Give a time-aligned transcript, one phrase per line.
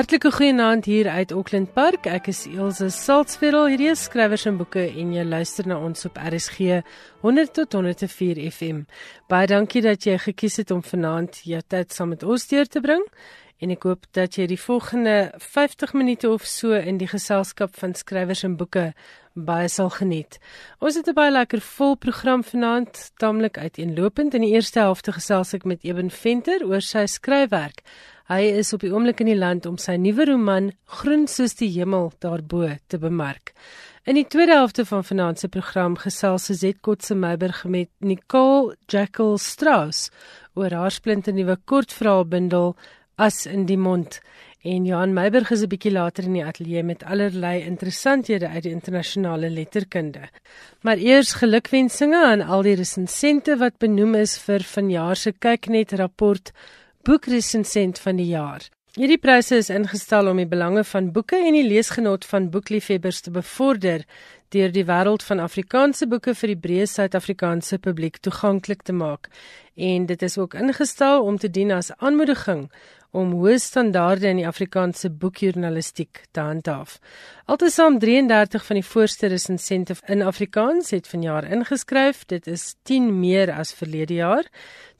[0.00, 2.06] Hartlike goeienaand hier uit Auckland Park.
[2.08, 6.16] Ek is Elsje Saltzveld, hierdie is skrywers en boeke en jy luister na ons op
[6.16, 6.78] RSG
[7.20, 8.78] 100 tot 104 FM.
[9.28, 12.80] Baie dankie dat jy gekies het om vanaand jou tyd saam met ons deur te
[12.80, 13.04] bring
[13.60, 17.92] en ek hoop dat jy die volgende 50 minute of so in die geselskap van
[17.92, 18.94] skrywers en boeke
[19.36, 20.38] baie sal geniet.
[20.80, 24.34] Ons het 'n baie lekker vol program vanaand, taamlik uiteenlopend.
[24.34, 27.82] In die eerste helfte gesels ek met Eben Venter oor sy skryfwerk.
[28.30, 30.68] Hy is op die oomblik in die land om sy nuwe roman
[31.00, 33.50] Groen soos die hemel daarbo te bemark.
[34.06, 39.34] In die tweede helfte van vanaand se program gesels Suzette Kotse Meiberg met Nicole Jackal
[39.42, 40.12] Strauss
[40.54, 42.76] oor haar splinternuwe kortverhaalbundel
[43.18, 44.20] As in die mond.
[44.62, 48.72] En Johan Meiberg is 'n bietjie later in die ateljee met allerlei interessanthede uit die
[48.72, 50.28] internasionale letterkunde.
[50.82, 56.52] Maar eers gelukwensinge aan al die resensente wat benoem is vir vanjaar se kyknet rapport
[57.02, 58.66] boekresensent van die jaar.
[58.98, 63.30] Hierdie pryse is ingestel om die belange van boeke en die leesgenot van boekliefhebbers te
[63.30, 64.02] bevorder
[64.50, 69.30] deur die wêreld van Afrikaanse boeke vir die breë Suid-Afrikaanse publiek toeganklik te maak.
[69.78, 72.66] En dit is ook ingestel om te dien as aanmoediging
[73.10, 76.98] om hoë standaarde in die Afrikaanse boekjournalistiek te handhaaf.
[77.50, 82.22] Altesaam 33 van die voorste resensente in Afrikaans het vanjaar ingeskryf.
[82.30, 84.46] Dit is 10 meer as verlede jaar.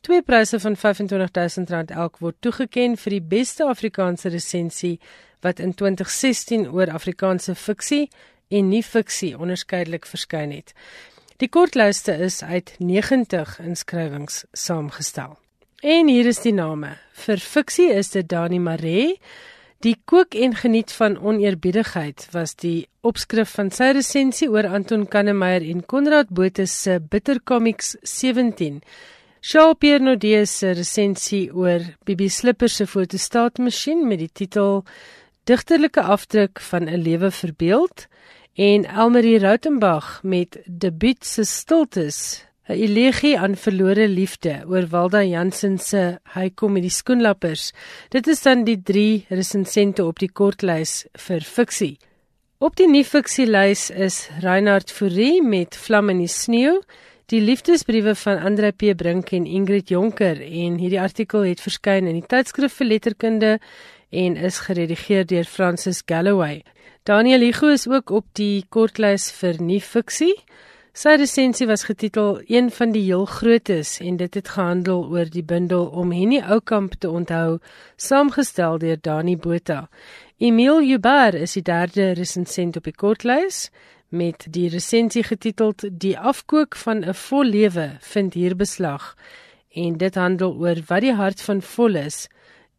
[0.01, 4.95] Twee pryse van R25000 elk word toegekend vir die beste Afrikaanse resensie
[5.45, 8.06] wat in 2016 oor Afrikaanse fiksie
[8.48, 10.72] en nie-fiksie onderskeidelik verskyn het.
[11.37, 15.37] Die kortlyste is uit 90 inskrywings saamgestel.
[15.84, 16.94] En hier is die name.
[17.12, 19.15] Vir fiksie is dit Dani Maree.
[19.84, 25.65] Die kook en geniet van oneerbiedigheid was die opskrif van sy resensie oor Anton Kannemeyer
[25.65, 28.81] en Konrad Botha se Bitter Comics 17.
[29.43, 34.83] Shaw Pierre Nodee se resensie oor Bibi Slipper se fotostaatmasjien met die titel
[35.49, 38.06] Digterlike afdruk van 'n lewe verbeeld
[38.55, 45.79] en Elmarie Rautenbach met Debuut se stiltes 'n elegie aan verlore liefde oor Walda Jansen
[45.79, 47.73] se Hy kom met die skoenlappers.
[48.11, 51.97] Dit is dan die 3 resensente op die kortlys vir fiksie.
[52.59, 56.83] Op die nuwe fiksielys is Reinhard Fourie met Vlam in die sneeu,
[57.31, 62.17] die liefdesbriewe van Andre P Brink en Ingrid Jonker en hierdie artikel het verskyn in
[62.19, 63.51] die tydskrif vir letterkunde
[64.11, 66.65] en is geredigeer deur Francis Galloway.
[67.07, 70.35] Daniel Hugo is ook op die kortlys vir nuwe fiksie.
[70.91, 75.47] Sy resensie was getitel Een van die heel grootes en dit het gehandel oor die
[75.47, 77.61] bundel om Henny Oukamp te onthou,
[77.95, 79.85] saamgestel deur Dani Botha.
[80.43, 83.69] Emile Jubar is die derde resensent op die kortlys
[84.10, 89.16] met die resensie getiteld Die afkook van 'n vol lewe vind hier beslag
[89.75, 92.28] en dit handel oor wat die hart van vol is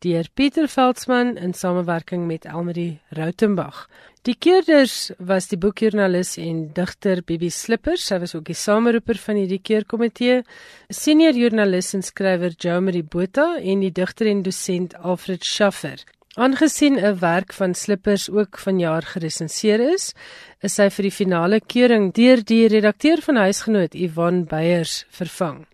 [0.02, 3.88] deur Pieter Veldsmann in samewerking met Elmarie Rautenbach.
[4.26, 9.38] Die keerders was die boekjoernalis en digter Bibi Slippers, sy was ook die sameroeper van
[9.42, 10.42] hierdie keerkomitee,
[10.90, 16.02] senior joernalis en skrywer Jomari Botha en die digter en dosent Alfred Schaffer.
[16.36, 20.14] Aangesien 'n werk van Slippers ook vanjaar geresenseer is,
[20.62, 25.66] is sy vir die finale keuring deur die redakteur van Huisgenoot Yvonne Beyers vervang.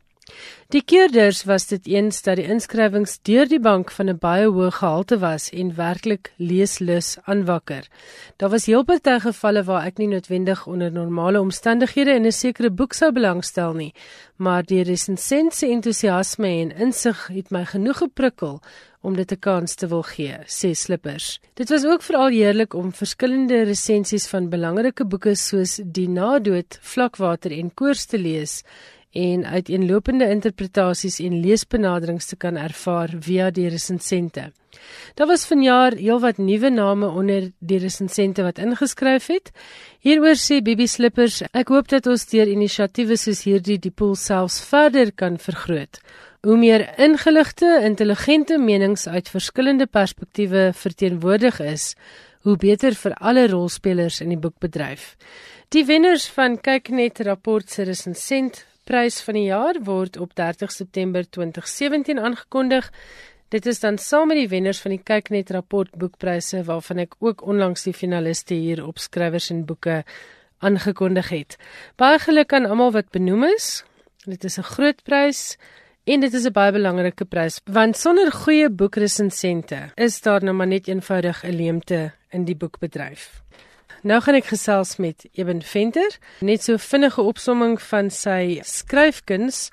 [0.68, 4.72] Die keerders was dit eens dat die inskrywings deur die bank van 'n baie hoë
[4.78, 7.88] gehalte was en werklik leeslus aanwakker.
[8.36, 12.70] Daar was heel party gevalle waar ek nie noodwendig onder normale omstandighede in 'n sekere
[12.70, 13.94] boek sou belangstel nie,
[14.36, 18.62] maar die resensense entoesiasme en insig het my genoeg geprikkel
[19.02, 21.40] om dit 'n kans te wil gee, sê Slippers.
[21.54, 27.52] Dit was ook veral heerlik om verskillende resensies van belangrike boeke soos Die Nadood, Vlakwater
[27.52, 28.64] en Koors te lees
[29.12, 34.52] en uiteenlopende interpretasies en leesbenaderings te kan ervaar via die resensente.
[35.16, 39.52] Daar was vanjaar heelwat nuwe name onder die resensente wat ingeskryf het.
[40.06, 44.60] Hieroor sê Bibi Slippers, ek hoop dat ons deur inisiatiewe soos hierdie die pool selfs
[44.70, 46.02] verder kan vergroot.
[46.46, 51.96] Hoe meer ingeligte, intelligente menings uit verskillende perspektiewe verteenwoordig is,
[52.46, 55.16] hoe beter vir alle rolspelers in die boekbedryf.
[55.74, 61.26] Die wenners van Kyknet rapport se resensent prys van die jaar word op 30 September
[61.28, 62.88] 2017 aangekondig.
[63.52, 67.44] Dit is dan saam met die wenners van die Kyknet rapport boekpryse waarvan ek ook
[67.48, 70.02] onlangs die finaliste hier op skrywers en boeke
[70.60, 71.58] aangekondig het.
[71.96, 73.84] Baie geluk aan almal wat benoem is.
[74.26, 75.58] Dit is 'n groot prys
[76.04, 80.68] en dit is 'n baie belangrike prys want sonder goeie boekresensente is daar nou maar
[80.68, 83.47] net eenvoudig 'n leemte in die boekbedryf.
[84.08, 89.66] Nou gaan ek gesels met Eben Venter, net so vinnige opsomming van sy skryfkuns.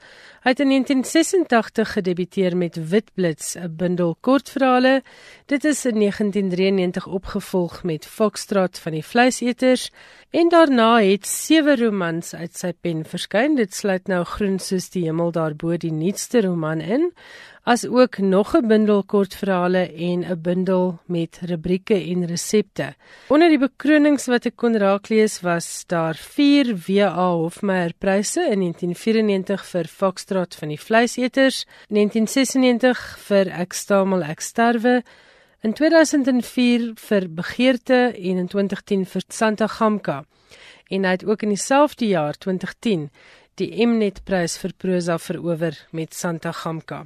[0.44, 5.02] Hy het in 1986 gedebuteer met Witblits, 'n bundel kortverhale.
[5.46, 9.90] Dit is in 1993 opgevolg met Foxtrot van die Vleiseters
[10.30, 13.54] en daarna het sewe romans uit sy pen verskyn.
[13.54, 17.12] Dit sluit nou Groen soos die hemel daarbo die nuutste roman in
[17.64, 22.94] as ook nog 'n bundel kortverhale en 'n bundel met rubrieke en resepte.
[23.28, 29.66] Onder die bekronings wat ek kon raaklees was daar 4 WA Hofmeyer pryse in 1994
[29.66, 35.02] vir Foxtrot van die Vleiseters, 1996 vir Ek stamel ek sterwe,
[35.64, 40.24] in 2004 vir Begeerte en in 2010 vir Santa Gamka.
[40.90, 43.08] En hy het ook in dieselfde jaar 2010
[43.54, 47.04] die Mnet prys vir prosa verower met Santa Gamka.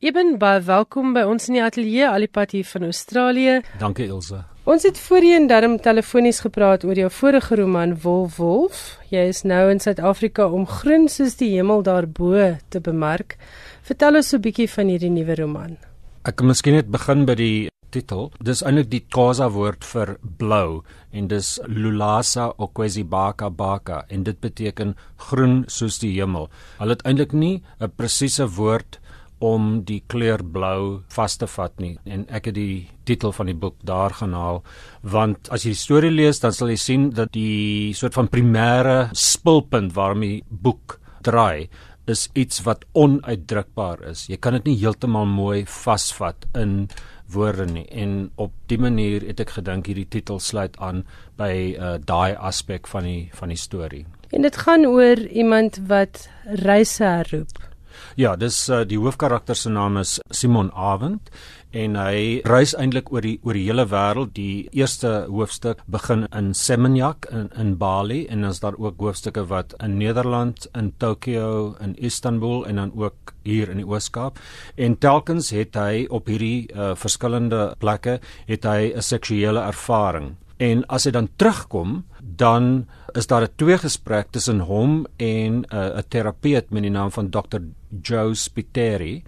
[0.00, 3.60] Eben baie welkom by ons in die ateljee Alipad hier van Australië.
[3.78, 4.53] Dankie Ilse.
[4.64, 8.78] Ons het voorheen darm telefonies gepraat oor jou vorige roman Wolf Wolf.
[9.12, 13.36] Jy is nou in Suid-Afrika om groen soos die hemel daarbo te bemark.
[13.84, 15.76] Vertel ons 'n bietjie van hierdie nuwe roman.
[16.24, 18.32] Ek kan miskien net begin by die titel.
[18.40, 20.82] Dis eintlik die Xhosa woord vir blou
[21.12, 26.48] en dis Lulasa okwezibaka baka en dit beteken groen soos die hemel.
[26.78, 28.98] Hulle het eintlik nie 'n presiese woord
[29.38, 31.96] om die kleur blou vas te vat nie.
[32.04, 34.62] En ek het die titel van die boek daar gaan haal
[35.02, 39.10] want as jy die storie lees dan sal jy sien dat die soort van primêre
[39.12, 41.68] spulpunt waarmee die boek draai
[42.06, 44.26] is iets wat onuitdrukbaar is.
[44.28, 46.88] Jy kan dit nie heeltemal mooi vasvat in
[47.32, 47.86] woorde nie.
[47.88, 51.04] En op die manier het ek gedink hierdie titel sluit aan
[51.40, 54.04] by uh, daai aspek van die van die storie.
[54.36, 56.26] En dit gaan oor iemand wat
[56.64, 57.73] reise herroep
[58.16, 61.30] Ja, dis uh, die hoofkarakter se naam is Simon Avent
[61.74, 64.34] en hy reis eintlik oor die oor die hele wêreld.
[64.36, 69.46] Die eerste hoofstuk begin in Seminyak in in Bali en dan is daar ook hoofstukke
[69.50, 74.38] wat in Nederland, in Tokio, in Istanbul en dan ook hier in die Oos-Kaap.
[74.76, 80.36] En telkens het hy op hierdie uh, verskillende plekke het hy 'n seksuele ervaring.
[80.58, 85.66] En as hy dan terugkom, dan is daar 'n twee gesprek tussen hom en 'n
[85.74, 87.58] uh, terapeut met die naam van Dr.
[88.02, 89.22] Joe Spiteri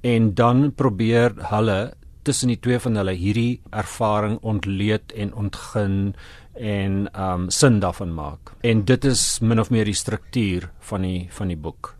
[0.00, 1.92] en dan probeer hulle
[2.22, 6.14] tussen die twee van hulle hierdie ervaring ontleed en ontgin
[6.54, 8.52] en um sin daarvan maak.
[8.60, 11.94] En dit is min of meer die struktuur van die van die boek.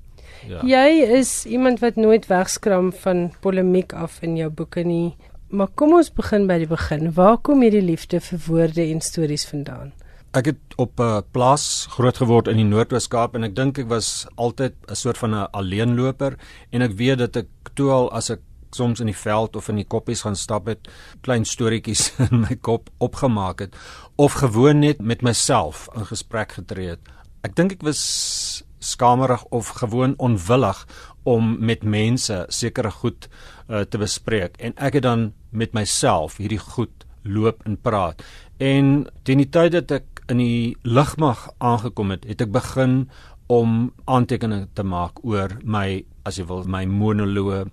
[0.48, 0.62] Ja.
[0.66, 5.14] Jy is iemand wat nooit wegskram van polemiek af in jou boeke nie.
[5.52, 7.12] Maar kom ons begin by die begin.
[7.14, 9.92] Waar kom hierdie liefde vir woorde en stories vandaan?
[10.32, 13.88] Ek het op 'n uh, plaas groot geword in die Noord-Oos-Kaap en ek dink ek
[13.88, 16.38] was altyd 'n soort van 'n alleenloper
[16.70, 18.40] en ek weet dat ek toe al as ek
[18.70, 20.88] soms in die veld of in die koppies gaan stap het,
[21.20, 23.76] klein storieetjies in my kop opgemaak het
[24.16, 27.00] of gewoon net met myself in gesprek getree het.
[27.42, 30.86] Ek dink ek was skamerig of gewoon onwillig
[31.24, 33.28] om met mense sekere goed
[33.68, 38.22] uh, te bespreek en ek het dan met myself hierdie goed loop en praat.
[38.58, 43.04] En teen die tyd dat ek in die lugmag aangekom het, het ek begin
[43.52, 47.66] om aantekeninge te maak oor my as jy wil my monoloë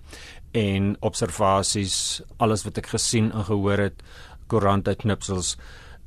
[0.60, 4.02] en observasies, alles wat ek gesien en gehoor het,
[4.50, 5.54] koerantuitknipsels.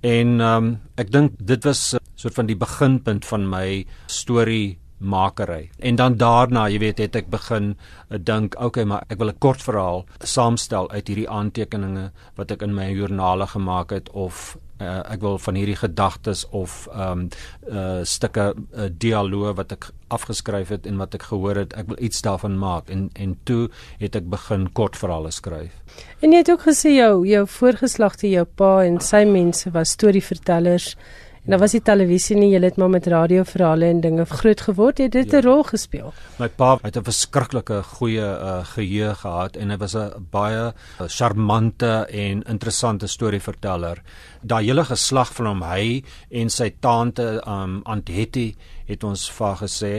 [0.04, 3.68] En um, ek dink dit was soort van die beginpunt van my
[4.12, 5.70] storie makery.
[5.80, 9.40] En dan daarna, jy weet, het ek begin uh, dink, okay, maar ek wil 'n
[9.40, 15.02] kort verhaal saamstel uit hierdie aantekeninge wat ek in my joernale gemaak het of uh,
[15.12, 17.28] ek wil van hierdie gedagtes of ehm um,
[17.70, 22.00] uh, stukke uh, dialoog wat ek afgeskryf het en wat ek gehoor het, ek wil
[22.00, 23.70] iets daarvan maak en en toe
[24.02, 25.74] het ek begin kort verhale skryf.
[26.22, 30.96] En jy het ook gesê jou jou voorgeslagte, jou pa en sy mense was storievertellers.
[31.44, 35.02] En dan was die televisie nie, jy het maar met radioverhale en dinge groot geword,
[35.04, 35.42] het dit 'n ja.
[35.42, 36.14] rol gespeel.
[36.40, 41.08] My pa het 'n verskriklike goeie uh, geheue gehad en hy was 'n baie uh,
[41.08, 44.02] charmante en interessante storieverteller.
[44.42, 48.56] Daai hele geslag van hom, hy en sy tante um Aunt Hetty
[48.94, 49.94] het ons vir gesê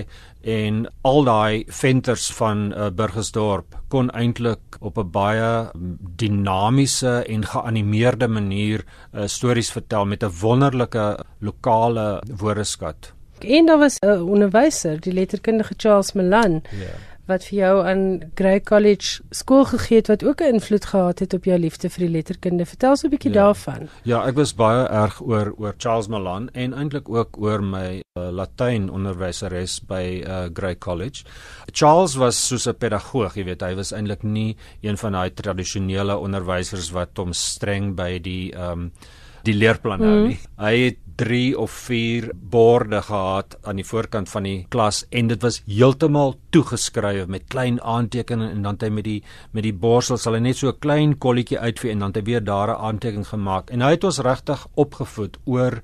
[0.44, 5.70] en al daai venters van uh, Burgersdorp kon eintlik op 'n baie
[6.20, 13.12] dinamiese en geanimeerde manier uh, stories vertel met 'n wonderlike lokale woordeskat.
[13.40, 16.62] En daar was 'n onderwyser, die letterkundige Charles Melan.
[16.70, 16.94] Ja.
[17.24, 18.02] Wat vir jou aan
[18.36, 22.06] Grey College skool gegee het wat ook 'n invloed gehad het op jou liefde vir
[22.06, 22.66] die letterkunde.
[22.66, 23.42] Vertel so 'n bietjie ja.
[23.42, 23.88] daarvan.
[24.02, 28.28] Ja, ek was baie erg oor oor Charles Malan en eintlik ook oor my uh,
[28.30, 31.24] Latyn onderwyseres by uh, Grey College.
[31.72, 36.16] Charles was soos 'n pedagoog, jy weet, hy was eintlik nie een van daai tradisionele
[36.16, 38.92] onderwysers wat hom streng by die ehm um,
[39.44, 40.28] die leerplan hou mm.
[40.28, 40.38] nie.
[40.60, 45.42] Hy het 3 of 4 borde gehad aan die voorkant van die klas en dit
[45.42, 49.20] was heeltemal toegeskryf met klein aantekeninge en dan het hy met die
[49.52, 52.24] met die borsel sal hy net so 'n klein kolletjie uitvee en dan het hy
[52.30, 55.82] weer daar 'n aantekening gemaak en hy het ons regtig opgevoed oor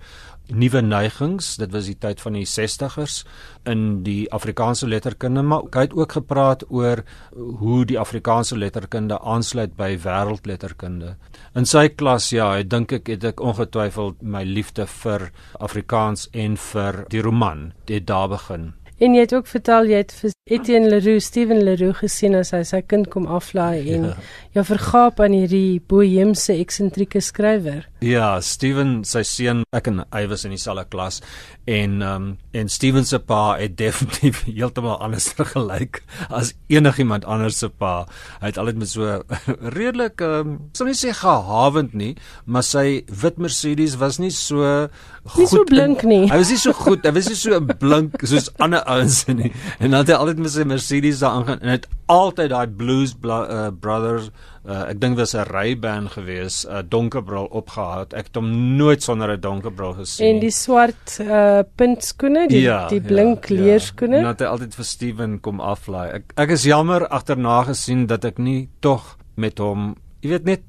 [0.50, 1.56] nuwe neigings.
[1.60, 3.22] Dit was die tyd van die 60ers
[3.68, 7.04] in die Afrikaanse letterkunde, maar hy het ook gepraat oor
[7.34, 11.14] hoe die Afrikaanse letterkunde aansluit by wêreldletterkunde.
[11.58, 16.58] In sy klas, ja, ek dink ek het ek ongetwyfeld my liefde vir Afrikaans en
[16.70, 18.72] vir die roman dit daar begin.
[19.00, 22.60] En jy het ook vertel jy het vir Etienne Leroux, Steven Leroux gesien as hy
[22.68, 24.16] sy kind kom aflaai en ja,
[24.58, 27.86] ja vergaap aan hierdie boheemse eksentrieke skrywer.
[28.00, 31.20] Ja, Steven sy seun, ek en hy was in dieselfde klas
[31.68, 37.60] en ehm um, en Steven se pa het definitief heeltemal anders gelyk as enigiemand anders
[37.60, 38.06] se pa.
[38.40, 39.20] Hy het altyd met so
[39.76, 42.14] redelik ehm um, sou nie sê gehavend nie,
[42.46, 44.88] maar sy wit Mercedes was nie so
[45.24, 45.44] goed.
[45.44, 46.24] Nie so blink nie.
[46.24, 49.52] In, hy was nie so goed, hy was nie so blink soos ander ouens nie.
[49.78, 53.12] En dan het hy altyd met sy Mercedes daar aangaan en het altyd daai Blues
[53.20, 54.32] uh, Brothers
[54.66, 57.89] uh, ek dink was 'n Ray-Ban gewees, 'n uh, donkerbril opgehad.
[58.16, 60.26] Ek het hom nooit sonder 'n donkerbril gesien.
[60.26, 64.16] En die swart uh, puntskoene, die ja, die blink ja, leerskoene.
[64.16, 64.32] Ja.
[64.32, 66.08] Net altyd vir Steven kom aflaai.
[66.20, 70.62] Ek ek is jammer agterna gesien dat ek nie tog met hom, jy weet net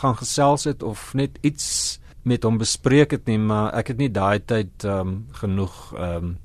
[0.00, 4.10] gaan gesels het of net iets met hom bespreek het nie, maar ek het nie
[4.10, 6.36] daai tyd um, genoeg ehm um,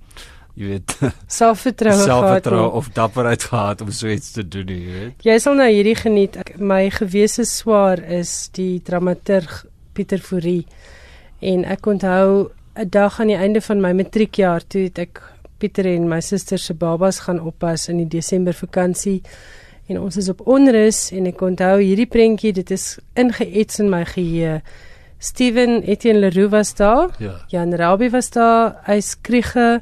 [0.54, 0.96] jy weet
[1.40, 5.70] selfvertroue selfvertroue of dapperheid gehad om so iets te doen jy weet jy sal nou
[5.70, 10.66] hierdie geniet ek, my gewese swaar is die dramaturg Pieter Fourie
[11.40, 15.22] en ek onthou 'n dag aan die einde van my matriekjaar toe het ek
[15.58, 19.22] Pieter en my suster se babas gaan oppas in die Desember vakansie
[19.88, 24.06] en ons is op onrus en ek onthou hierdie prentjie dit is ingeets in my
[24.06, 24.62] geheue
[25.20, 27.46] Steven Etienne Leroux was daar ja.
[27.48, 29.82] Jan Rabie was daar Ys Kriege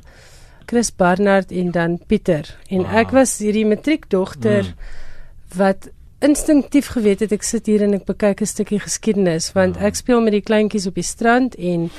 [0.72, 2.58] Chris Barnard en dan Pieter.
[2.70, 2.98] En wow.
[3.02, 5.58] ek was hierdie matriekdogter mm.
[5.60, 5.90] wat
[6.22, 9.86] instinktief geweet het ek sit hier en ek bekyk 'n stukkie geskiedenis want wow.
[9.86, 11.90] ek speel met die kleintjies op die strand en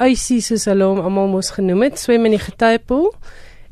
[0.00, 3.12] Uisie soos hulle hom almal mos genoem het, swem in die getypool.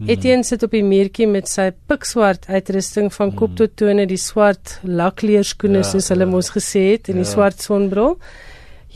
[0.01, 0.09] Mm.
[0.09, 3.57] Etienne sit op die muurtjie met sy pikswart uitrusting van kop mm.
[3.61, 6.31] tot tone, die swart lakleerskoene ja, soos hulle ja.
[6.31, 7.25] mos gesê het en ja.
[7.25, 8.17] die swart sonbril.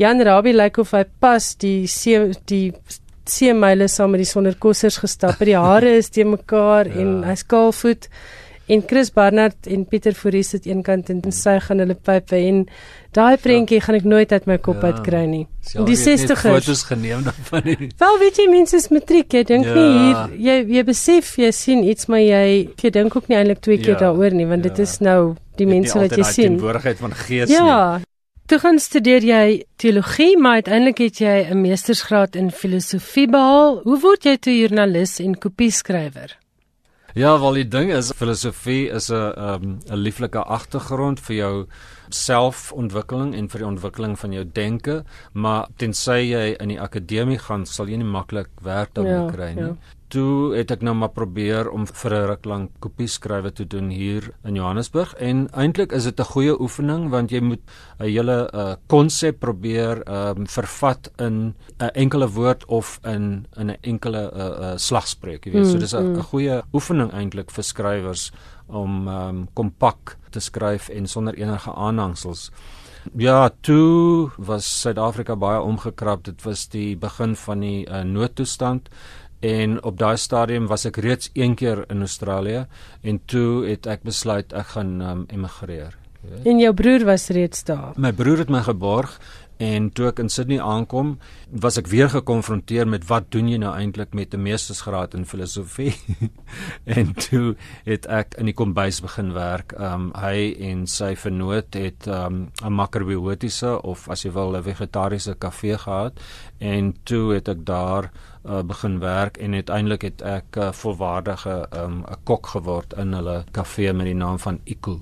[0.00, 2.72] Jan Rabie lyk of hy pas die see, die
[3.30, 5.42] see myle saam met die sonderkossers gestap.
[5.44, 6.96] Die hare is te mekaar ja.
[7.02, 8.08] en hy's kaalvoet.
[8.66, 12.62] En Chris Barnard en Pieter Fourie sit eenkant en sy gaan hulle pype en
[13.16, 14.92] daai prentjie gaan ek nooit uit my kop ja.
[14.92, 15.42] uitkry nie.
[15.74, 17.68] Ja, die 60's fotos geneem daarvan.
[18.00, 19.74] Wel weet jy mense is matriek, jy dink ja.
[19.76, 23.60] nie hier jy jy besef jy sien iets maar jy jy dink ook nie eintlik
[23.64, 24.06] twee keer ja.
[24.06, 24.72] daaroor nie want ja.
[24.72, 26.56] dit is nou die mense wat jy sien.
[26.56, 27.68] Die teenwoordigheid van gees ja.
[27.98, 28.08] nie.
[28.48, 29.44] Toe gaan studeer jy
[29.80, 33.80] teologie, maar uiteindelik het jy 'n meestersgraad in filosofie behaal.
[33.84, 36.36] Hoe word jy toe joernalis en kopieskrywer?
[37.14, 41.66] Ja, wel die ding is filosofie is 'n um, 'n lieflike agtergrond vir jou
[42.08, 47.66] selfontwikkeling en vir die ontwikkeling van jou denke, maar tensy jy in die akademie gaan,
[47.66, 49.62] sal jy nie maklik werk daarmee ja, kry nie.
[49.62, 49.76] Ja
[50.14, 53.90] toe het ek nou maar probeer om vir 'n ruk lank kopie skrywe te doen
[53.90, 57.62] hier in Johannesburg en eintlik is dit 'n goeie oefening want jy moet
[57.98, 58.38] 'n hele
[58.86, 64.40] konsep uh, probeer um, vervat in 'n enkele woord of in in 'n enkele uh,
[64.40, 65.64] uh, slagspreuk, jy weet.
[65.64, 66.22] Mm, so dis 'n mm.
[66.22, 68.32] goeie oefening eintlik vir skrywers
[68.66, 72.50] om um, kompak te skryf en sonder enige aanhangsels.
[73.12, 76.24] Ja, toe was Suid-Afrika baie omgekrap.
[76.24, 78.88] Dit was die begin van die uh, noodtoestand
[79.44, 82.64] en op daai stadium was ek reeds een keer in Australië
[83.02, 85.98] en toe het ek besluit ek gaan um, emigreer.
[86.48, 87.92] En jou broer was reeds daar.
[88.00, 89.18] My broer het my geborg
[89.62, 91.12] en toe ek in Sydney aankom,
[91.62, 95.94] was ek weer gekonfronteer met wat doen jy nou eintlik met 'n meestersgraad in filosofie?
[96.98, 99.76] en toe het ek in die kombuis begin werk.
[99.78, 105.36] Um hy en sy vernoot het um 'n makrobiotiese of as jy wil 'n vegetariese
[105.38, 106.18] kafee gehad
[106.58, 108.10] en toe het ek daar
[108.46, 113.12] uh, begin werk en uiteindelik het ek 'n uh, volwaardige 'n um, kok geword in
[113.12, 114.98] hulle kafee met die naam van Iku.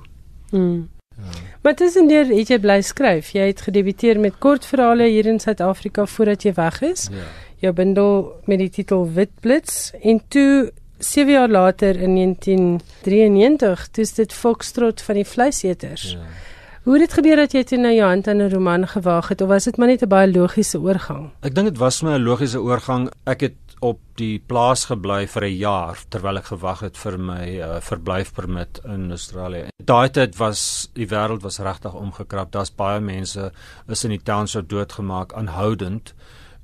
[0.50, 0.88] Mm.
[1.16, 1.40] Ja.
[1.62, 3.30] Maar tussendeur het jy bly skryf.
[3.30, 7.08] Jy het gedebuteer met kortverhale hier in Suid-Afrika voordat jy weg is.
[7.11, 7.26] Ja.
[7.56, 14.14] Jou bundel met die titel Wit Blits en toe 7 jaar later in 1993, dis
[14.14, 16.12] dit Foxtrot van die vleiseters.
[16.12, 16.18] Ja.
[16.83, 19.41] Hoe het dit gebeur dat jy toe na jou hand aan 'n roman gewaag het
[19.41, 21.31] of was dit maar net 'n baie logiese oorgang?
[21.41, 23.11] Ek dink dit was my 'n logiese oorgang.
[23.25, 27.61] Ek het op die plaas gebly vir 'n jaar terwyl ek gewag het vir my
[27.61, 29.69] uh, verblyfpermit in Australië.
[29.85, 32.51] Daai tyd was die wêreld was regtig omgekrap.
[32.53, 33.53] Daar's baie mense
[33.89, 36.15] is in die township doodgemaak aanhoudend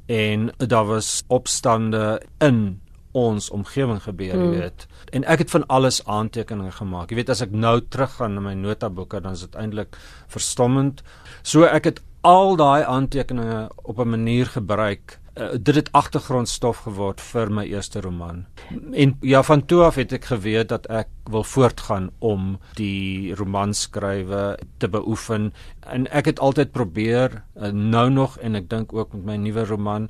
[0.07, 2.81] en daar was opstande in
[3.13, 4.61] ons omgewing gebeur, jy hmm.
[4.61, 4.87] weet.
[5.13, 7.11] En ek het van alles aantekeninge gemaak.
[7.11, 9.97] Jy weet as ek nou teruggaan na my notaboeke dan is dit eintlik
[10.29, 11.03] verstommend.
[11.43, 17.21] So ek het al daai aantekeninge op 'n manier gebruik uh, dit het agtergrondstof geword
[17.21, 18.45] vir my eerste roman.
[18.93, 24.59] En ja, van toe af het ek geweet dat ek wil voortgaan om die romanskrywe
[24.79, 25.53] te beoefen
[25.87, 29.65] en ek het altyd probeer uh, nou nog en ek dink ook met my nuwe
[29.65, 30.09] roman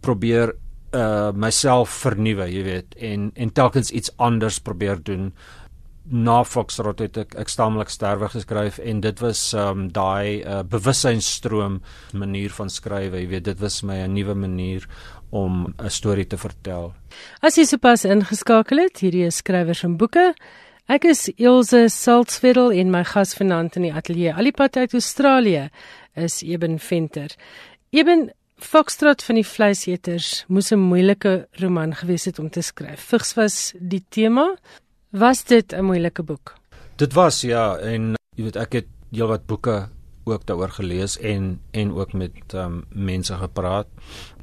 [0.00, 0.54] probeer
[0.96, 5.32] uh myself vernuwe, jy weet, en en telkens iets anders probeer doen.
[6.06, 11.80] Na Foxtrot het ek ek staamlik sterwe geskryf en dit was um daai uh, bewussynsstroom
[12.14, 14.86] manier van skrywe jy weet dit was my 'n nuwe manier
[15.30, 16.94] om 'n storie te vertel.
[17.42, 20.34] As jy sopas ingeskakel het hierdie is skrywers en boeke.
[20.86, 25.70] Ek is Ilse Saltzwedel en my gas vanaand in die ateljee Alipad uit Australië
[26.14, 27.34] is Eben Venter.
[27.90, 33.00] Eben Foxtrot van die vleiseters moes 'n moeilike roman gewees het om te skryf.
[33.00, 34.56] Vigs was die tema,
[35.10, 36.54] Was dit 'n moeilike boek?
[36.96, 39.88] Dit was ja en jy weet ek het heelwat boeke
[40.24, 43.86] ook daaroor gelees en en ook met um, mense gepraat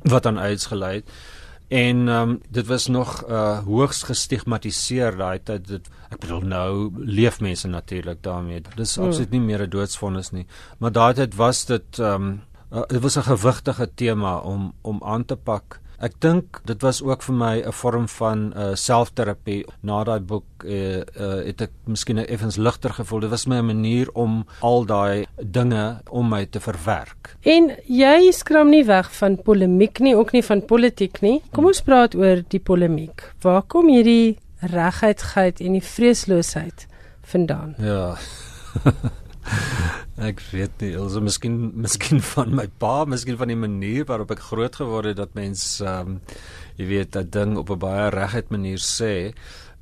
[0.03, 1.10] wat aan uitgelei het.
[1.67, 7.39] En um, dit was nog uh, hoogs gestigmatiseer daai tyd dit ek bedoel nou leef
[7.39, 8.62] mense natuurlik daarmee.
[8.75, 9.05] Dis hmm.
[9.05, 10.46] absoluut nie meer 'n doodsvonnis nie.
[10.77, 12.41] Maar daai tyd was dit um,
[12.73, 15.79] uh, dit was 'n gewigtige tema om om aan te pak.
[16.03, 19.65] Ek dink dit was ook vir my 'n vorm van uh, selfterapie.
[19.81, 23.19] Na daai boek uh, uh, het ek miskien effens ligter gevoel.
[23.19, 27.35] Dit was my 'n manier om al daai dinge om my te verwerk.
[27.41, 31.41] En jy skram nie weg van polemiek nie, ook nie van politiek nie.
[31.51, 33.33] Kom ons praat oor die polemiek.
[33.41, 36.88] Waar kom hierdie regheidheid en die vreesloosheid
[37.21, 37.75] vandaan?
[37.77, 38.17] Ja.
[40.29, 44.45] Ek weet nie, also miskien miskien van my pa, miskien van die manier waarop ek
[44.51, 46.19] groot geword het dat mens ehm um,
[46.77, 49.34] jy weet dat ding op 'n baie regheid manier sê.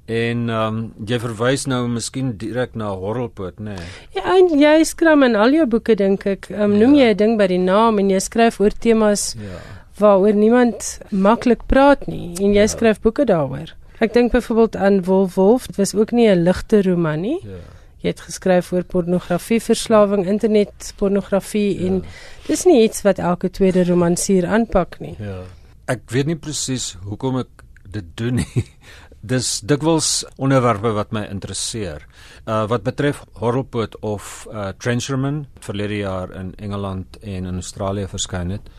[0.06, 3.76] En ehm um, jy verwys nou miskien direk na Horrelpoot, nê?
[3.76, 3.91] Nee.
[4.15, 7.06] Ja, en jy skryf in al jou boeke dink ek, ehm um, noem ja.
[7.06, 9.60] jy 'n ding by die naam en jy skryf oor temas ja.
[10.00, 12.67] waaroor niemand maklik praat nie en jy ja.
[12.67, 13.76] skryf boeke daaroor.
[14.00, 17.39] Ek dink byvoorbeeld aan Wolf Wolf, dit was ook nie 'n ligte roman nie.
[17.43, 17.81] Ja.
[18.02, 21.88] Jy het geskryf oor pornografieverslawing, internetpornografie ja.
[21.88, 22.02] en
[22.48, 25.16] dis nie iets wat elke tweede romansier aanpak nie.
[25.22, 25.44] Ja.
[25.92, 28.66] Ek weet nie presies hoekom ek dit doen nie.
[29.32, 32.08] Dis dikwels onderwerpe wat my interesseer.
[32.50, 38.56] Uh wat betref Horrelpoot of uh Trencherman verlede jaar in Engeland en in Australië verskyn
[38.58, 38.72] het.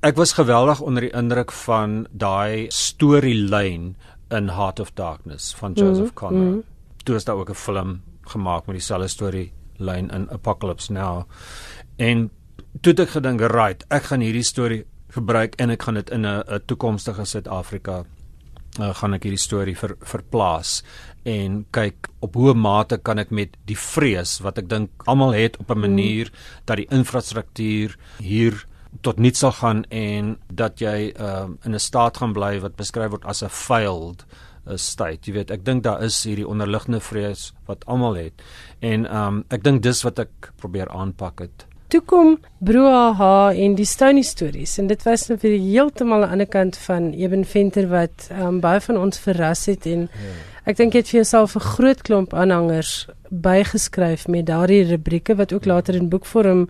[0.00, 3.96] Ek was geweldig onder die indruk van daai storielyn
[4.30, 6.54] in Heart of Darkness van Joseph mm, Conrad.
[6.54, 6.62] Mm.
[7.04, 11.24] Toe is daar ook 'n film gemaak met dieselfde storie lyn in Apocalypse Now.
[11.96, 12.30] En
[12.80, 16.26] toe het ek gedink, right, ek gaan hierdie storie gebruik en ek gaan dit in
[16.26, 18.04] 'n toekomstige Suid-Afrika
[18.80, 20.82] uh, gaan ek hierdie storie ver, verplaas
[21.28, 25.56] en kyk op hoe mate kan ek met die vrees wat ek dink almal het
[25.58, 26.64] op 'n manier mm.
[26.64, 28.66] dat die infrastruktuur hier
[29.02, 33.10] tot niks sal gaan en dat jy uh, in 'n staat gaan bly wat beskryf
[33.10, 35.30] word as 'n failed uh, 'n state.
[35.30, 38.42] Jy weet, ek dink daar is hierdie onderliggende vrees wat almal het.
[38.80, 41.66] En ehm um, ek dink dis wat ek probeer aanpak het.
[41.88, 46.32] Toe kom Broaha en die Stony stories en dit was nou vir heeltemal aan die
[46.32, 50.57] ander kant van Eben Venter wat ehm um, baie van ons verras het en ja.
[50.68, 55.52] Ek dink jy het vir jouself 'n groot klomp aanhangers bygeskryf met daardie rubrieke wat
[55.52, 56.68] ook later in boekvorm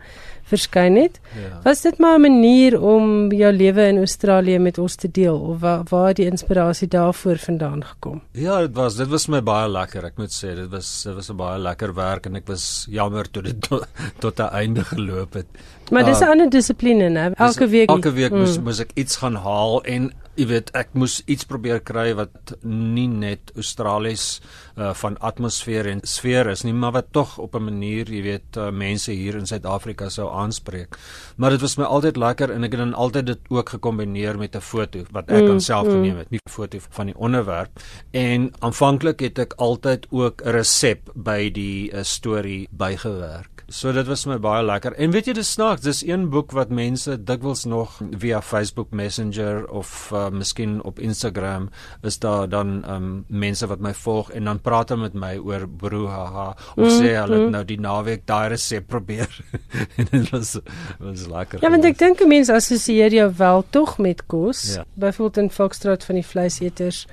[0.48, 1.20] verskyn het.
[1.36, 1.60] Ja.
[1.64, 5.60] Was dit maar 'n manier om jou lewe in Australië met ons te deel of
[5.60, 8.22] waar waar die inspirasie daarvoor vandaan gekom?
[8.32, 10.04] Ja, dit was dit was my baie lekker.
[10.04, 13.30] Ek moet sê dit was dit was 'n baie lekker werk en ek was jammer
[13.30, 13.86] toe dit tot,
[14.18, 15.46] tot 'n einde geloop het.
[15.90, 17.34] Maar dis 'n uh, ander dissipline, né?
[17.34, 18.38] Elke week elke week hmm.
[18.38, 22.52] moes moes ek iets gaan haal en jy weet ek moes iets probeer kry wat
[22.62, 24.38] nie net Australies
[24.76, 28.56] uh, van atmosfeer en sfeer is nie maar wat tog op 'n manier jy weet
[28.56, 30.96] uh, mense hier in Suid-Afrika sou aanspreek.
[31.36, 34.54] Maar dit was my altyd lekker en ek het dan altyd dit ook gekombineer met
[34.54, 35.92] 'n foto wat ek mm, aanself mm.
[35.92, 37.70] geneem het nie 'n foto van die onderwerp.
[38.12, 44.06] En aanvanklik het ek altyd ook 'n resep by die uh, storie bygewerk So dit
[44.08, 44.94] was my baie lekker.
[44.96, 49.66] En weet jy dis snaaks, dis een boek wat mense dikwels nog via Facebook Messenger
[49.68, 51.68] of uh, miskien op Instagram
[52.00, 55.68] is daar dan um, mense wat my volg en dan praat hulle met my oor
[55.68, 57.52] brouhaha of mm, sê hulle mm.
[57.58, 59.28] nou die naweek daai resep probeer.
[60.00, 60.56] en dit was
[60.96, 61.60] was lekker.
[61.60, 64.64] Ja, want ek dink mense assosieer jou wel tog met kos.
[64.78, 64.88] Ja.
[64.96, 67.04] Byvoorbeeld in Foxtrot van die vleiseters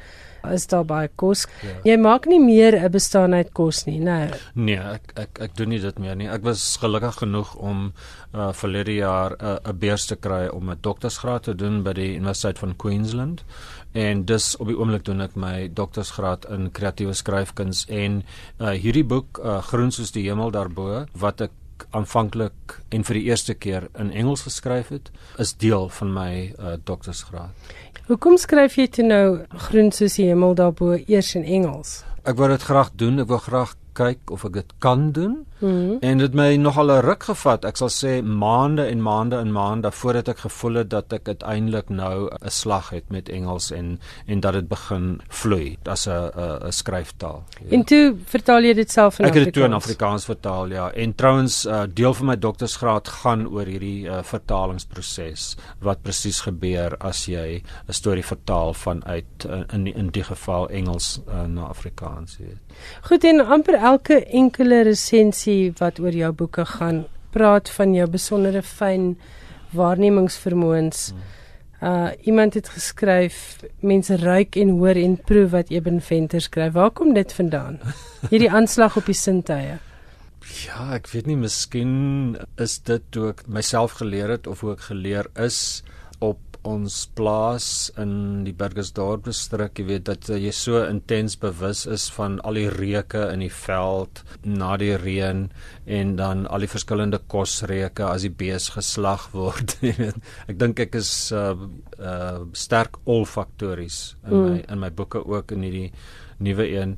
[0.54, 1.46] is daar baie kos.
[1.64, 1.76] Ja.
[1.84, 4.34] Jy maak nie meer 'n bestaan uit kos nie, né?
[4.54, 6.30] Nee, ek ek ek doen nie dit meer nie.
[6.30, 7.94] Ek was gelukkig genoeg om
[8.34, 12.16] uh verlede jaar 'n uh, beurs te kry om 'n doktorsgraad te doen by die
[12.16, 13.44] Universiteit van Queensland.
[13.92, 18.24] En dus op die oomblik doen ek my doktorsgraad in kreatiewe skryfkuns en
[18.60, 21.52] uh hierdie boek uh Groen soos die hemel daarbo wat ek
[21.96, 26.76] aanvanklik en vir die eerste keer in Engels geskryf het, is deel van my uh
[26.84, 27.74] doktorsgraad.
[28.06, 29.22] Hoekom skryf jy toe nou
[29.66, 32.04] groen soos die hemel daarbo eers in Engels?
[32.22, 35.46] Ek wou dit graag doen, ek wou graag kyk of ek dit kan doen.
[35.60, 35.98] Mm -hmm.
[36.00, 37.66] En dit my nogal 'n ruk gevat.
[37.66, 41.90] Ek sal sê maande en maande en maande voordat ek gevoel het dat ek uiteindelik
[41.90, 46.32] nou 'n slag het met Engels en en dat dit begin vloei as 'n
[46.66, 47.44] 'n skryftaal.
[47.64, 47.72] Ja.
[47.72, 49.30] En toe vertaal jy dit self in Afrikaans?
[49.30, 50.92] Ek het dit toe in Afrikaans vertaal, ja.
[50.92, 56.98] En trouens uh, deel van my doktorsgraad gaan oor hierdie uh, vertalingsproses wat presies gebeur
[56.98, 62.38] as jy 'n storie vertaal vanuit uh, in in die geval Engels uh, na Afrikaans,
[62.38, 62.58] weet.
[63.02, 68.64] Goed en amper elke enkele resensie wat oor jou boeke gaan, praat van jou besondere
[68.66, 69.16] fyn
[69.76, 71.10] waarnemingsvermoëns.
[71.12, 71.32] Hmm.
[71.86, 76.74] Uh iemand het geskryf mense ruik en hoor en proe wat Eben Venter skryf.
[76.74, 77.80] Waar kom dit vandaan?
[78.32, 79.76] Hierdie aanslag op die sintuie.
[80.66, 84.88] Ja, ek weet nie, miskien is dit toe ek myself geleer het of hoe ek
[84.88, 85.84] geleer is
[86.24, 87.68] op ons plaas
[88.02, 92.68] in die Burgersdorp distrik, jy weet dat jy so intens bewus is van al die
[92.74, 95.46] reuke in die veld na die reën
[96.00, 100.20] en dan al die verskillende kosreuke as die bees geslag word, jy weet.
[100.50, 101.54] Ek dink ek is uh
[102.00, 104.46] uh sterk olfaktories in mm.
[104.46, 105.90] my in my boeke ook in hierdie
[106.44, 106.98] nuwe een.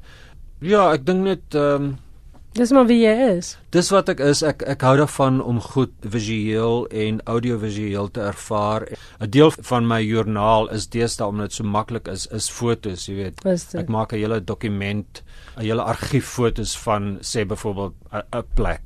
[0.64, 1.96] Ja, ek dink net ehm um,
[2.58, 3.52] Dis maar wie jy is.
[3.76, 4.40] Dis wat ek is.
[4.46, 8.88] Ek ek hou daarvan om goed visueel en audiovisueel te ervaar.
[9.22, 13.16] 'n Deel van my joernaal is deesdae omdat dit so maklik is, is fotos, jy
[13.16, 13.46] weet.
[13.78, 15.22] Ek maak 'n hele dokument,
[15.58, 18.82] 'n hele argief fotos van sê byvoorbeeld 'n plek.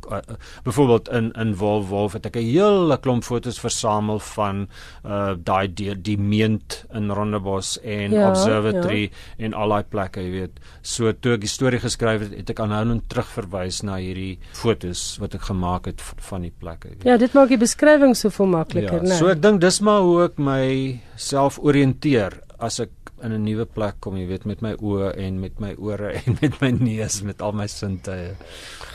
[0.64, 4.68] Byvoorbeeld in in Wolwolf het ek 'n hele klomp fotos versamel van
[5.06, 9.46] uh daai die, die meent in Rondebos en ja, Observatory ja.
[9.46, 10.60] en al daai plekke, jy weet.
[10.82, 15.36] So toe ek die storie geskryf het, het ek aanhoudend terugverwys na hierdie fotos wat
[15.36, 16.96] ek gemaak het van die plekke.
[17.04, 19.18] Ja, dit maak die beskrywing soveel makliker, ja, né?
[19.20, 22.90] So ek dink dis maar hoe ek myself oriënteer as ek
[23.24, 26.38] in 'n nuwe plek kom, jy weet, met my oë en met my ore en
[26.42, 28.36] met my neus, met al my sintuie.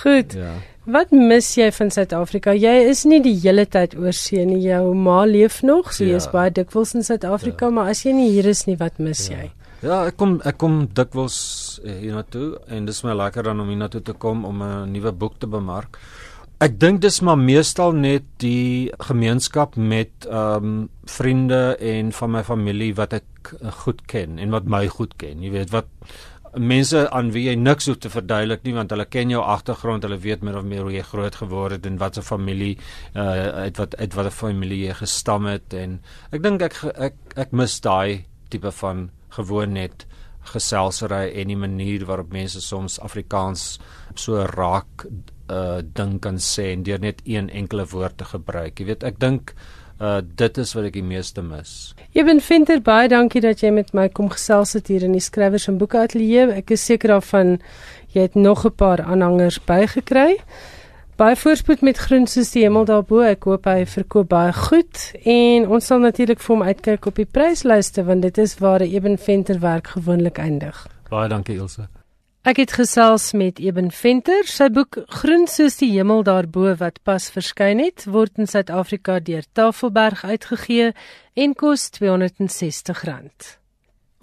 [0.02, 0.32] Goed.
[0.32, 0.54] Ja.
[0.86, 2.52] Wat mis jy van Suid-Afrika?
[2.54, 4.60] Jy is nie die hele tyd oor see nie.
[4.62, 6.16] Jou ma leef nog, so jy ja.
[6.16, 7.70] is baie dikwels in Suid-Afrika, ja.
[7.70, 9.40] maar as jy nie hier is nie, wat mis ja.
[9.40, 9.50] jy?
[9.84, 11.36] Ja, ek kom ek kom dikwels
[11.84, 15.38] eh, hiernatoe en dis my lekker dan om hiernatoe te kom om 'n nuwe boek
[15.38, 15.98] te bemark.
[16.56, 22.40] Ek dink dis maar meestal net die gemeenskap met ehm um, vriende en van my
[22.48, 25.42] familie wat ek uh, goed ken en wat my goed ken.
[25.44, 25.90] Jy weet wat
[26.56, 30.16] mense aan wie jy niks hoef te verduidelik nie want hulle ken jou agtergrond, hulle
[30.24, 32.78] weet meer of meer hoe jy groot geword het en wat 'n familie
[33.12, 36.00] uh uit wat uit watter familie jy gestam het en
[36.32, 40.06] ek dink ek ek ek mis daai tipe van gewoon net
[40.40, 43.78] geselsery en die manier waarop mense soms Afrikaans
[44.14, 45.04] so raak
[45.50, 48.78] uh ding kan sê en deur net een enkele woord te gebruik.
[48.78, 49.54] Jy weet, ek dink
[50.00, 51.94] uh dit is wat ek die meeste mis.
[52.12, 55.68] Eben Venter, baie dankie dat jy met my kom gesels het hier in die skrywers
[55.68, 56.50] en boeke ateljee.
[56.52, 57.58] Ek is seker daarvan
[58.12, 60.36] jy het nog 'n paar aanhangers bygekry.
[61.16, 63.20] Baie voorspoed met groen soos die hemel daarbo.
[63.20, 67.24] Ek hoop hy verkoop baie goed en ons sal natuurlik vir hom uitkyk op die
[67.24, 70.86] pryslyste want dit is waar Eben Venter werk gewoonlik eindig.
[71.08, 71.88] Baie dankie Ilse.
[72.46, 74.44] Ek het gesels met Eben Venter.
[74.46, 79.42] Sy boek Groen soos die hemel daarbo wat pas verskyn het, word in Suid-Afrika deur
[79.58, 80.92] Tafelberg uitgegee
[81.34, 83.50] en kos R260.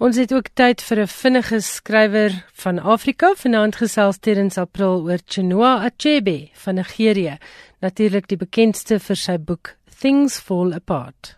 [0.00, 2.32] Ons het ook tyd vir 'n vinnige skrywer
[2.64, 3.34] van Afrika.
[3.36, 7.36] Vanaand gesels Terrence April oor Chinua Achebe van Nigerië,
[7.80, 11.36] natuurlik die bekendste vir sy boek Things Fall Apart.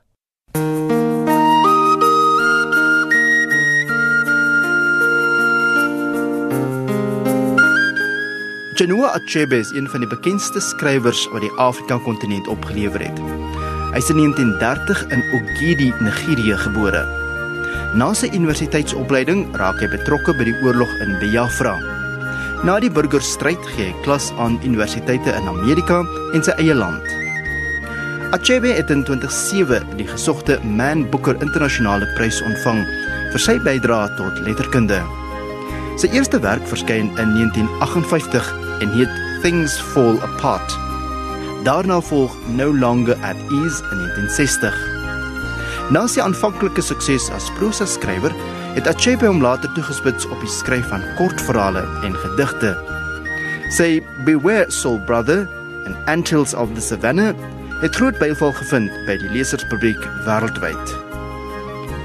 [8.77, 13.21] Chinua Achebe is een van die bekendste skrywers wat die Afrika kontinent opgelewer het.
[13.95, 17.01] Hy is in 1930 in Ogidi, Nigerië gebore.
[17.97, 21.73] Na sy universiteitsopleiding raak hy betrokke by die oorlog in Biafra.
[22.69, 26.03] Na die burgerstryd gee hy klas aan universiteite in Amerika
[26.37, 27.09] en sy eie land.
[28.37, 32.85] Achebe het in 2007 die gesogte Man Booker Internasionale Prys ontvang
[33.33, 35.01] vir sy bydrae tot letterkunde.
[35.97, 40.79] Sy eerste werk verskyn in 1958 en heet Things Fall Apart.
[41.65, 44.75] Daarna volg No Longer at Ease in 1960.
[45.91, 48.35] Na sy aanvanklike sukses as prosa skrywer,
[48.75, 52.75] het Achebe hom later toegespits op die skryf van kortverhale en gedigte.
[53.75, 55.47] Sy Beware Soul Brother
[55.87, 57.35] en Antilles of the Savannah
[57.81, 60.95] het groot byval gevind by die leserspubliek wêreldwyd.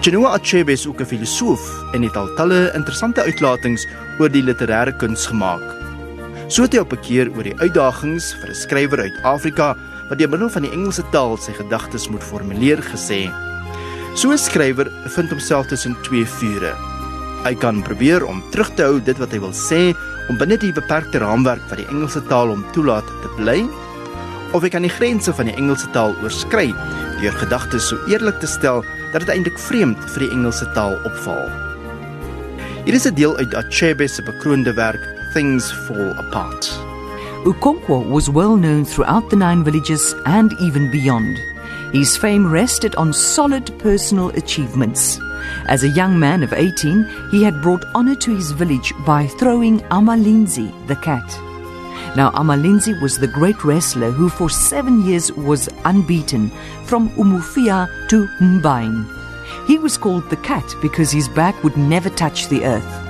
[0.02, 1.62] Chinua Achebe is ook 'n filosoof
[1.94, 3.88] en het al talle interessante uitlatings
[4.20, 5.81] oor die literêre kuns gemaak.
[6.52, 9.76] So het hy op 'n keer oor die uitdagings vir 'n skrywer uit Afrika
[10.10, 13.32] wat deur middel van die Engelse taal sy gedagtes moet formuleer gesê.
[14.16, 16.76] So 'n skrywer vind homself tussen twee vure.
[17.44, 19.96] Hy kan probeer om terug te hou dit wat hy wil sê
[20.30, 23.70] om binne die beperkte raamwerk wat die Engelse taal hom toelaat te bly
[24.52, 26.76] of ek kan die grense van die Engelse taal oorskry
[27.22, 28.84] deur gedagtes so eerlik te stel
[29.14, 31.50] dat dit eintlik vreemd vir die Engelse taal opval.
[32.84, 36.62] Hier is 'n deel uit Achebe se bekroonde werk Things Fall Apart.
[37.46, 41.40] Ukonkwo was well known throughout the nine villages and even beyond.
[41.94, 45.20] His fame rested on solid personal achievements.
[45.68, 49.80] As a young man of 18, he had brought honor to his village by throwing
[49.90, 51.26] Amalinzi, the cat.
[52.18, 56.52] Now, Amalinzi was the great wrestler who for seven years was unbeaten
[56.84, 59.06] from Umufia to Mbain.
[59.66, 63.01] He was called the cat because his back would never touch the earth.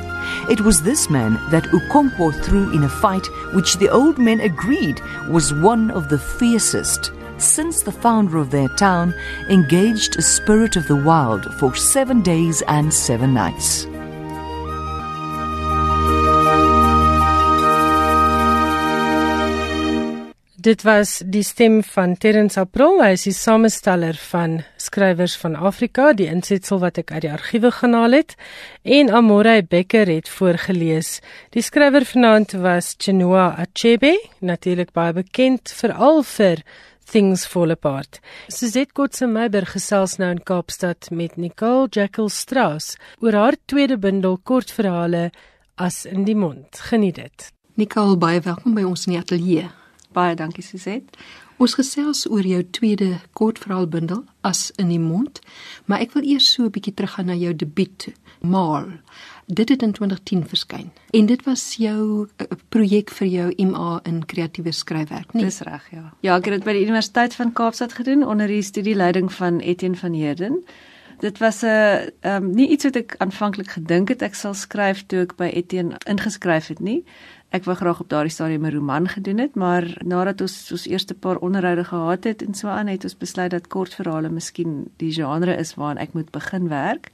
[0.50, 5.02] It was this man that Ukonkwo threw in a fight which the old men agreed
[5.30, 9.14] was one of the fiercest since the founder of their town
[9.50, 13.88] engaged a spirit of the wild for seven days and seven nights.
[20.62, 26.12] Dit was die stem van Terence April, hy is die samesteller van skrywers van Afrika,
[26.14, 28.36] die insetsel wat ek uit die argiewe genaal het,
[28.84, 31.16] en Amore Becker het voorgeles.
[31.56, 34.14] Die skrywer vanaand was Chinua Achebe,
[34.46, 36.62] natuurlik baie bekend veral vir
[37.10, 38.22] Things Fall Apart.
[38.52, 44.38] Suzette Kotse Meiberg gesels nou in Kaapstad met Nicole Jackal Strauss oor haar tweede bundel
[44.38, 45.32] kortverhale
[45.82, 46.86] As in die mond.
[46.92, 47.52] Geniet dit.
[47.82, 49.72] Nicole, baie welkom by ons in die ateljee.
[50.12, 51.18] Baie dankie Suzette.
[51.62, 55.38] Ons gesels oor jou tweede kortverhaalbundel As in die mond,
[55.86, 58.08] maar ek wil eers so 'n bietjie teruggaan na jou debuut,
[58.42, 58.88] Maal.
[59.46, 60.92] Dit het in 2010 verskyn.
[61.12, 65.44] En dit was jou uh, projek vir jou MA in kreatiewe skryfwerk, nie?
[65.44, 66.14] Dis reg, ja.
[66.22, 69.98] Ja, ek het dit by die Universiteit van Kaapstad gedoen onder die studieleiding van Etienne
[69.98, 70.64] van Heerden.
[71.20, 71.68] Dit was 'n
[72.22, 75.52] ehm um, nie iets wat ek aanvanklik gedink het ek sal skryf toe ek by
[75.54, 77.04] Etienne ingeskryf het nie.
[77.52, 81.14] Ek wou graag op daardie stadium 'n roman gedoen het, maar nadat ons ons eerste
[81.14, 85.56] paar onderhoude gehad het en so aan het ons besluit dat kortverhale miskien die genre
[85.56, 87.12] is waaraan ek moet begin werk.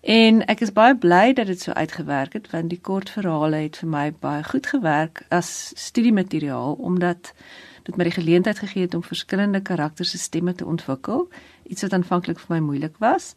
[0.00, 3.88] En ek is baie bly dat dit so uitgewerk het want die kortverhale het vir
[3.88, 7.32] my baie goed gewerk as studiemateriaal omdat
[7.82, 11.28] dit my die geleentheid gegee het om verskillende karakters se stemme te ontwikkel,
[11.62, 13.34] iets wat aanvanklik vir my moeilik was.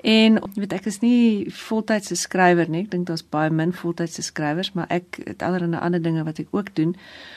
[0.00, 2.86] En jy weet ek is nie voltydse skrywer nie.
[2.86, 6.54] Ek dink daar's baie min voltydse skrywers, maar ek het allerlei ander dinge wat ek
[6.56, 6.94] ook doen.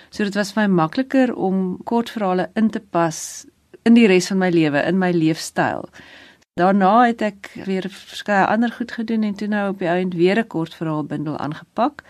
[0.09, 3.45] So dit was vir my makliker om kortverhale in te pas
[3.83, 5.89] in die res van my lewe, in my leefstyl.
[6.55, 10.39] Daarna het ek weer verskeie ander goed gedoen en toe nou op die ouend weer
[10.39, 12.03] 'n kortverhaalbundel aangepak.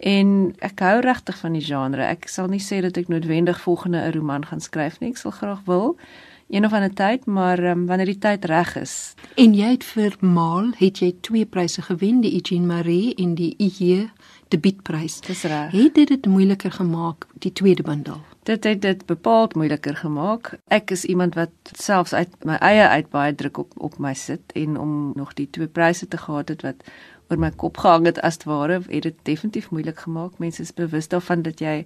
[0.00, 2.02] En ek hou regtig van die genre.
[2.02, 5.10] Ek sal nie sê dat ek noodwendig volgende 'n roman gaan skryf nie.
[5.10, 5.96] Ek sal graag wil
[6.50, 9.14] een of ander tyd, maar um, wanneer die tyd reg is.
[9.34, 13.54] En jy het vir Maal het jy twee pryse gewen, die Eugene Marie en die
[13.58, 14.10] IG
[14.50, 15.20] debuutprys.
[15.26, 15.70] Dis reg.
[15.70, 18.18] Het dit dit moeiliker gemaak die tweede bundel?
[18.42, 20.56] Dit het dit bepaald moeiliker gemaak.
[20.68, 24.52] Ek is iemand wat selfs uit my eie uit baie druk op op my sit
[24.58, 26.82] en om nog die twee pryse te gehad het wat
[27.30, 30.38] oor my kop gehang het as ware, het dit definitief moeilik gemaak.
[30.42, 31.84] Mense is bewus daarvan dat jy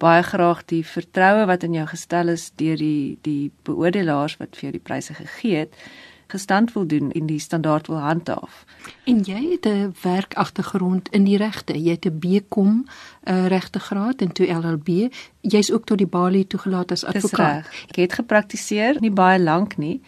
[0.00, 4.68] baie graag die vertroue wat in jou gestel is deur die die beoordelaars wat vir
[4.68, 5.76] jou die pryse gegee het
[6.30, 8.64] gestand wil doen en die standaard wil handhaaf.
[9.04, 11.82] En jy het 'n werkagtergrond in die regte.
[11.82, 12.86] Jy het 'n BCom
[13.24, 14.88] uh, regtegraad en toe LLB.
[15.40, 17.66] Jy's ook tot die Bali toegelaat as advokaat.
[17.88, 20.00] Ek het gepraktiseer, nie baie lank nie.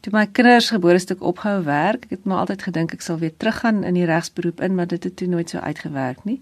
[0.00, 3.36] Toe my kinders gebore stuk opgehou werk, ek het maar altyd gedink ek sal weer
[3.36, 6.40] teruggaan in die regsberoep in, maar dit het toe nooit so uitgewerk nie.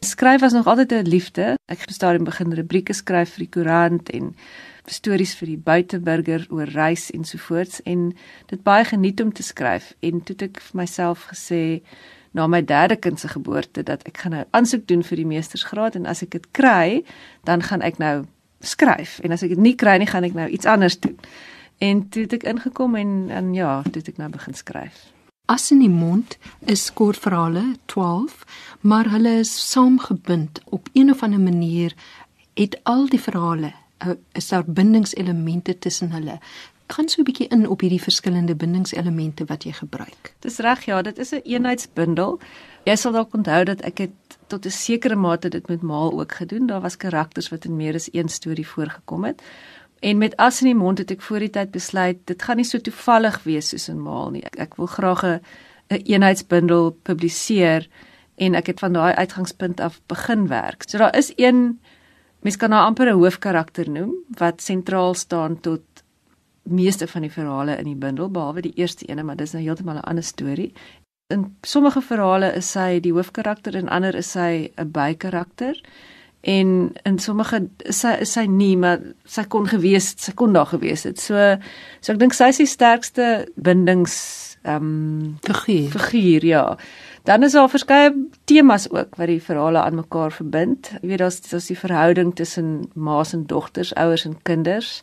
[0.00, 1.58] Skryf was nog altyd 'n liefde.
[1.64, 4.36] Ek het stadium begin rubrieke skryf vir die koerant en
[4.84, 9.42] stories vir die buiteburger oor reis en so voorts en dit baie geniet om te
[9.42, 11.82] skryf en toe ek vir myself gesê
[12.30, 15.94] na my derde kind se geboorte dat ek gaan nou aansoek doen vir die meestersgraad
[15.94, 17.04] en as ek dit kry,
[17.44, 18.24] dan gaan ek nou
[18.60, 21.18] skryf en as ek dit nie kry nie, gaan ek nou iets anders doen.
[21.78, 25.10] En toe het ek ingekom en en ja, toe het ek nou begin skryf.
[25.50, 26.36] As in die mond
[26.70, 28.44] is kortverhale 12,
[28.86, 31.94] maar hulle is saamgebind op een of ander manier
[32.54, 33.72] het al die verhale
[34.06, 36.38] uh, is daar bindingselemente tussen hulle
[36.94, 40.34] gaan so 'n bietjie in op hierdie verskillende bindingselemente wat jy gebruik.
[40.38, 42.38] Dis reg, ja, dit is 'n een eenheidsbundel.
[42.84, 46.32] Jy sal dalk onthou dat ek het tot 'n sekere mate dit met Maal ook
[46.32, 46.66] gedoen.
[46.66, 49.42] Daar was karakters wat in meer as een storie voorgekom het.
[50.00, 52.64] En met As in die mond het ek voor die tyd besluit dit gaan nie
[52.64, 54.44] so toevallig wees soos in Maal nie.
[54.44, 55.40] Ek, ek wil graag 'n
[55.90, 57.88] een eenheidsbundel publiseer
[58.36, 60.88] en ek het van daai uitgangspunt af begin werk.
[60.88, 61.80] So daar is een
[62.40, 65.82] mens kan nou amper 'n hoofkarakter noem wat sentraal staan tot
[66.62, 69.96] meeste van die verhale in die bundel behalwe die eerste ene, maar dis nou heeltemal
[69.96, 70.72] 'n ander storie.
[71.26, 75.80] In sommige verhale is sy die hoofkarakter en ander is sy 'n bykarakter.
[76.40, 81.04] En in sommige sy is sy nie, maar sy kon gewees, sy kon daar gewees
[81.04, 81.20] het.
[81.20, 81.36] So
[82.00, 83.26] so ek dink sy is die sterkste
[83.60, 84.16] bindings
[84.62, 85.90] ehm um, figuur.
[85.90, 86.64] Figuur, ja.
[87.24, 90.90] Dan is daar verskeie temas ook wat die verhale aan mekaar verbind.
[91.00, 95.02] Jy weet daar's daar's die verhouding tussen ma's en dogters, ouers en kinders.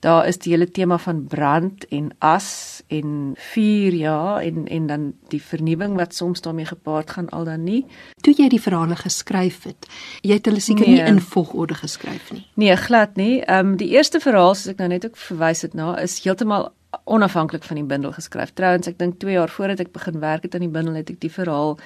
[0.00, 5.12] Daar is die hele tema van brand en as en vuur ja en en dan
[5.28, 7.84] die vernuwing wat soms daarmee gepaard gaan al dan nie.
[8.20, 9.86] Toe jy die verhale geskryf het,
[10.22, 11.02] jy het hulle seker nee.
[11.02, 12.46] nie in volgorde geskryf nie.
[12.54, 13.40] Nee, glad nie.
[13.40, 16.70] Ehm um, die eerste verhaal soos ek nou net ook verwys het na is heeltemal
[17.04, 18.54] onafhanklik van die bundel geskryf.
[18.54, 21.20] Trouwens, ek dink 2 jaar voordat ek begin werk het aan die bundel het ek
[21.20, 21.78] die verhaal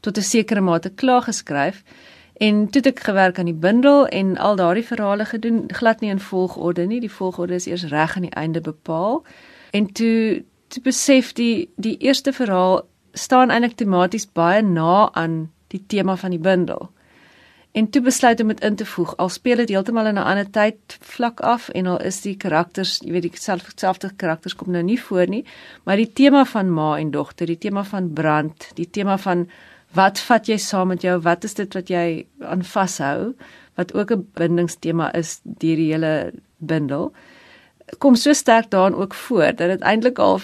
[0.00, 1.84] tot 'n sekere mate klaar geskryf.
[2.40, 6.20] En toe ek gewerk aan die bundel en al daardie verhale gedoen, glad nie in
[6.20, 7.00] volgorde nie.
[7.00, 9.20] Die volgorde is eers reg aan die einde bepaal.
[9.76, 12.80] En toe toe besef die die eerste verhaal
[13.12, 16.88] staan eintlik tematies baie na aan die tema van die bundel.
[17.76, 19.16] En toe besluit om dit in te voeg.
[19.16, 23.00] Al speel dit heeltemal in 'n ander tyd vlak af en al is die karakters,
[23.04, 23.32] jy weet die
[23.74, 25.44] selfde karakters kom nou nie voor nie,
[25.84, 29.48] maar die tema van ma en dogter, die tema van brand, die tema van
[29.92, 31.18] wat vat jy saam met jou?
[31.20, 33.34] Wat is dit wat jy aan vashou?
[33.74, 37.12] Wat ook 'n bindingstema is deur die hele bundel.
[37.98, 40.40] Kom so sterk daarin ook voor dat dit eintlik al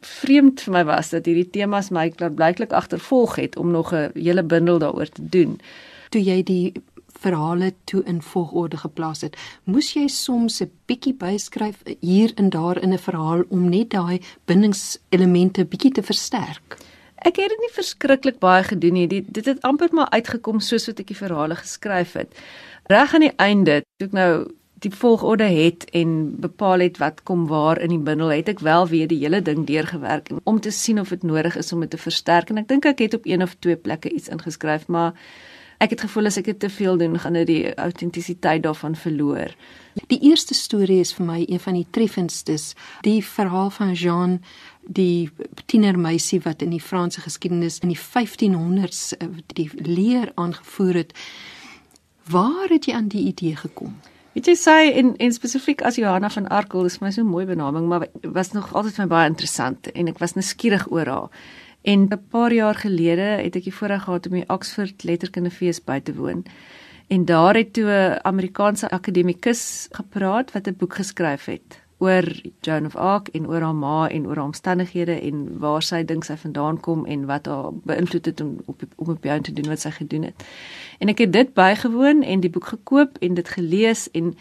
[0.00, 4.42] vreemd vir my was dat hierdie temas my blyklik agtervolg het om nog 'n hele
[4.42, 5.60] bundel daaroor te doen.
[6.08, 6.72] Toe jy die
[7.20, 12.82] verhale toe in volgorde geplaas het, moes jy soms 'n bietjie byskryf hier en daar
[12.82, 16.76] in 'n verhaal om net daai bindingselemente bietjie te versterk.
[17.20, 19.08] Ek het dit nie verskriklik baie gedoen nie.
[19.10, 22.32] Dit dit het amper maar uitgekom soos wat ek die verhale geskryf het.
[22.88, 24.32] Reg aan die einde, toe ek nou
[24.80, 28.88] die volgorde het en bepaal het wat kom waar in die bundel, het ek wel
[28.88, 32.00] weer die hele ding deurgewerk om te sien of dit nodig is om dit te
[32.00, 35.12] versterk en ek dink ek het op een of twee plekke iets ingeskryf, maar
[35.80, 39.54] ek het gevoel as ek dit te veel doen, gaan dit die autentisiteit daarvan verloor.
[40.12, 42.74] Die eerste storie is vir my een van die treffendstes,
[43.06, 44.38] die verhaal van Jean
[44.80, 45.30] die
[45.70, 51.12] tienermeisie wat in die Franse geskiedenis in die 1500s eh, die leer aangevoer het.
[52.30, 53.96] Waar het jy aan die idee gekom?
[54.34, 57.88] Weet jy sê in in spesifiek as Johanna van Arkel, dis my so mooi benaming,
[57.90, 61.42] maar was nog altyd vir my baie interessant en ek was nuuskierig oor haar.
[61.82, 66.00] En 'n paar jaar gelede het ek die voorreg gehad om die Oxford Letterkundefees by
[66.00, 66.44] te woon.
[67.08, 72.24] En daar het toe 'n Amerikaanse akademikus gepraat wat 'n boek geskryf het oor
[72.60, 76.24] Joan of Arc en oor haar ma en oor haar omstandighede en waar sy dink
[76.24, 79.68] sy vandaan kom en wat haar beïnvloed het om op om op jou te doen
[79.68, 80.44] wat sy gedoen het.
[80.98, 84.32] En ek het dit bygewoon en die boek gekoop en dit gelees en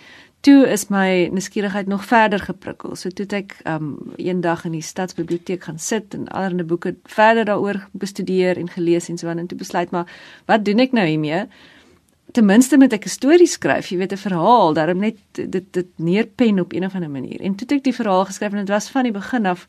[0.41, 2.95] toe is my nuuskierigheid nog verder geprikkel.
[2.95, 7.87] So toe ek um eendag in die stadsbiblioteek gaan sit en allerlei boeke verder daaroor
[7.91, 10.07] bestudeer en gelees en so aan en toe besluit maar
[10.45, 11.45] wat doen ek nou hiermee?
[12.31, 15.87] ten minste moet ek 'n storie skryf, jy weet 'n verhaal, daarom net dit dit
[15.95, 17.41] neerpen op een of ander manier.
[17.41, 19.67] En toe het ek die verhaal geskryf en dit was van die begin af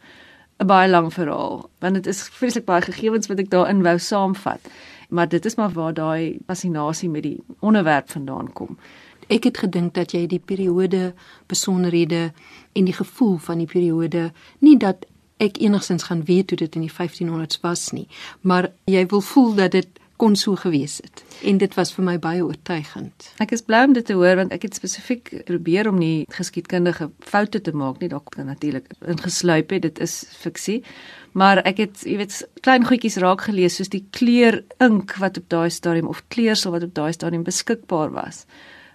[0.59, 4.61] 'n baie lang verhaal, want dit is vreeslik baie gegevens wat ek daarin wou saamvat.
[5.09, 8.78] Maar dit is maar waar daai fascinasie met die onderwerp vandaan kom.
[9.30, 11.12] Ek het gedink dat jy die periode
[11.50, 12.32] besonderhede
[12.74, 15.06] en die gevoel van die periode nie dat
[15.40, 18.08] ek enigsins gaan weet hoe dit in die 1500s was nie,
[18.42, 21.22] maar jy wil voel dat dit kon so gewees het.
[21.48, 23.30] En dit was vir my baie oortuigend.
[23.40, 27.09] Ek is bly om dit te hoor want ek het spesifiek probeer om nie geskiedkundige
[27.24, 28.11] foute te maak nie.
[28.12, 30.82] Dalk kan natuurlik ingesluip het, dit is fiksie.
[31.38, 32.36] Maar ek het, jy weet,
[32.66, 36.84] klein goedjies raak gelees soos die kleur ink wat op daai stadium of kleursel wat
[36.90, 38.44] op daai stadium beskikbaar was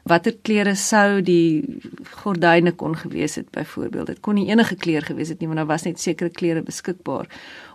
[0.06, 1.80] watter klere sou die
[2.22, 4.12] gordyne kon gewees het byvoorbeeld.
[4.14, 7.26] Dit kon nie enige kleur gewees het nie, want daar was net sekere klere beskikbaar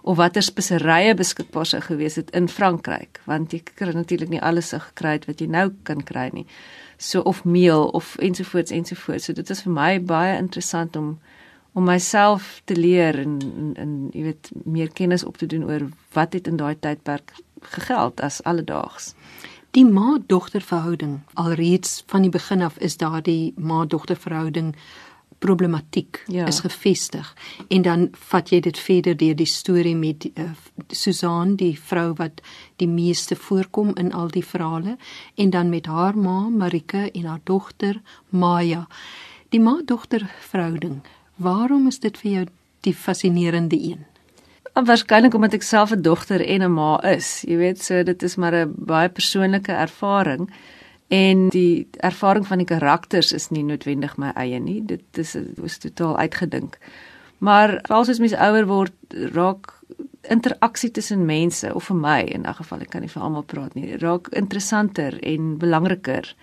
[0.03, 4.71] of watter speserye beskikbaar sou gewees het in Frankryk, want jy kry natuurlik nie alles
[4.71, 6.47] so gekry het wat jy nou kan kry nie.
[7.03, 9.27] So of meel of ensovoorts ensovoorts.
[9.27, 11.19] So dit is vir my baie interessant om
[11.73, 13.39] om myself te leer en
[13.79, 17.35] en jy weet meer kennis op te doen oor wat het in daai tydperk
[17.75, 19.15] gegeld as alledaags.
[19.71, 24.75] Die ma-dogter verhouding alreeds van die begin af is daardie ma-dogter verhouding
[25.39, 26.47] problematiek ja.
[26.47, 27.31] is gefestig
[27.69, 30.51] en dan vat jy dit verder deur die storie met uh,
[30.91, 32.43] Susan die vrou wat
[32.83, 34.99] die meeste voorkom in al die verhale
[35.37, 38.89] en dan met haar ma Marike en haar dogter Maya.
[39.55, 41.01] Die ma-dogter verhouding
[41.37, 42.47] waarom is dit vir jou
[42.85, 44.10] die fascinerende een
[44.75, 47.43] Waarskynlik omdat ek self 'n dogter en 'n ma is.
[47.47, 50.51] Jy weet, so dit is maar 'n baie persoonlike ervaring
[51.09, 54.85] en die ervaring van die karakters is nie noodwendig my eie nie.
[54.85, 56.79] Dit is was totaal uitgedink.
[57.39, 58.93] Maar veral as mens ouer word,
[59.35, 59.73] raak
[60.29, 63.75] interaksie tussen mense of vir my in 'n geval, ek kan nie vir almal praat
[63.75, 66.35] nie, raak interessanter en belangriker.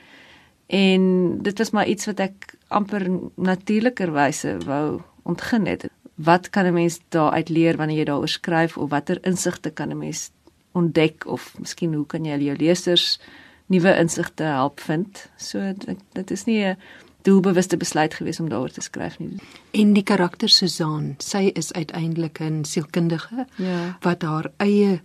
[0.67, 6.65] En dit was maar iets wat ek amper natuurliker wyse wou ontgin het wat kan
[6.65, 10.31] 'n mens daaruit leer wanneer jy daaroor skryf of watter insigte kan 'n mens
[10.71, 13.19] ontdek of miskien hoe kan jy jou lesers
[13.65, 15.29] nuwe insigte help vind?
[15.37, 15.73] So
[16.13, 16.77] dit is nie 'n
[17.21, 19.35] doelbewuste besluit gewees om daaroor te skryf nie.
[19.71, 23.97] En die karakter Susan, sy is uiteindelik 'n sielkundige ja.
[24.01, 25.01] wat haar eie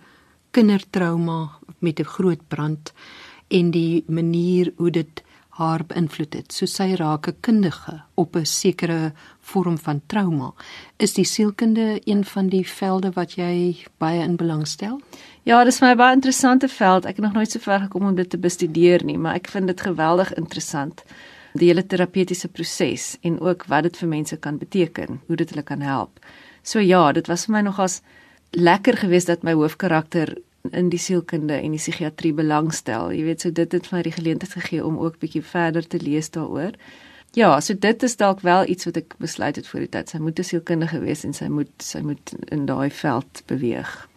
[0.51, 2.93] kindertrauma met 'n groot brand
[3.49, 5.23] en die manier hoe dit
[5.59, 6.53] haar beïnvloed het.
[6.53, 10.53] So sy raak 'n kundige op 'n sekere vorm van trauma.
[10.97, 15.01] Is die sielkunde een van die velde wat jy baie in belang stel?
[15.43, 17.05] Ja, dis vir my baie interessante veld.
[17.05, 19.67] Ek het nog nooit so ver gekom om dit te bestudeer nie, maar ek vind
[19.67, 21.03] dit geweldig interessant.
[21.53, 25.63] Die hele terapeutiese proses en ook wat dit vir mense kan beteken, hoe dit hulle
[25.63, 26.19] kan help.
[26.63, 28.01] So ja, dit was vir my nogals
[28.51, 30.37] lekker geweest dat my hoofkarakter
[30.71, 33.11] in die sielkunde en die psigiatrie belangstel.
[33.13, 36.31] Jy weet, so dit het my die geleentheid gegee om ook bietjie verder te lees
[36.31, 36.77] daaroor.
[37.35, 40.11] Ja, so dit is dalk wel iets wat ek besluit het voor die tyd.
[40.11, 44.09] Sy moet 'n sielkundige wees en sy moet sy moet in daai veld beweeg.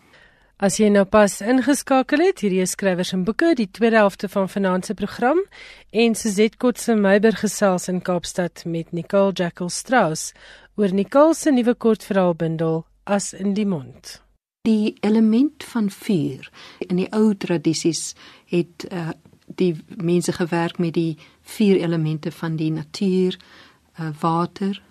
[0.57, 4.49] As jy nou pas ingeskakel het, hierdie is skrywers en boeke, die tweede helfte van
[4.49, 5.43] vanaand se program
[5.91, 10.33] en Suzette Kotse Meiber gesels in Kaapstad met Nicole Jackal Strauss
[10.75, 14.24] oor Nicole se nuwe kortverhaalbundel As in die mond
[14.65, 16.49] die element van vuur
[16.87, 18.13] in die ou tradisies
[18.51, 19.13] het uh,
[19.45, 21.17] die mense gewerk met die
[21.55, 24.81] vier elemente van die natuur uh, water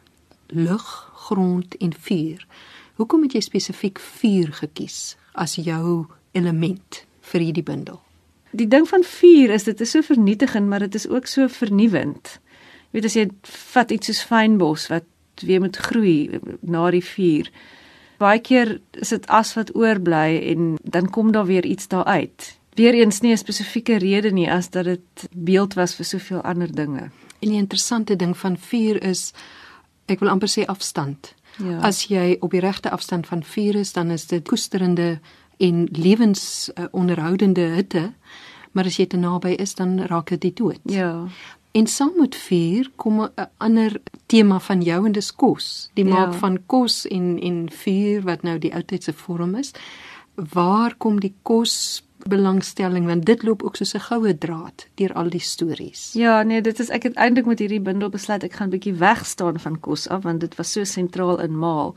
[0.47, 0.87] lug
[1.27, 2.47] grond en vuur.
[2.95, 7.03] Hoekom het jy spesifiek vuur gekies as jou element
[7.33, 7.99] vir hierdie bundel?
[8.55, 12.39] Die ding van vuur is dit is so vernietigend maar dit is ook so vernuwend
[12.95, 13.25] jy weet as jy
[13.75, 17.51] vat iets soos fynbos wat weer moet groei na die vuur
[18.19, 22.59] baie keer is dit as wat oorbly en dan kom daar weer iets daar uit.
[22.75, 27.11] Weereens nie 'n spesifieke rede nie as dat dit beeld was vir soveel ander dinge.
[27.41, 29.33] En die interessante ding van vuur is
[30.07, 31.35] ek wil amper sê afstand.
[31.57, 31.79] Ja.
[31.79, 35.21] As jy op die regte afstand van vuur is, dan is dit koesterende
[35.57, 38.13] en lewensonderhoudende uh, hitte,
[38.73, 40.81] maar as jy te naby is, dan raak dit dood.
[40.83, 41.27] Ja.
[41.75, 45.91] En saam met vuur kom 'n ander tema van jou en dis kos.
[45.95, 46.39] Die maak ja.
[46.39, 49.71] van kos en en vuur wat nou die oudheidse vorm is.
[50.35, 55.29] Waar kom die kos belangstelling want dit loop ook soos 'n goue draad deur al
[55.29, 56.13] die stories.
[56.13, 58.95] Ja, nee, dit is ek het eintlik met hierdie bundel besluit ek gaan 'n bietjie
[58.95, 61.95] wegstaan van kos af want dit was so sentraal in Maal.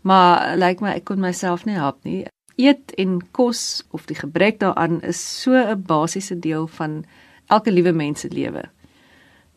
[0.00, 2.26] Maar lyk like my ek kon myself nie help nie.
[2.56, 7.04] Eet en kos of die gebrek daaraan is so 'n basiese deel van
[7.46, 8.70] elke liewe mens se lewe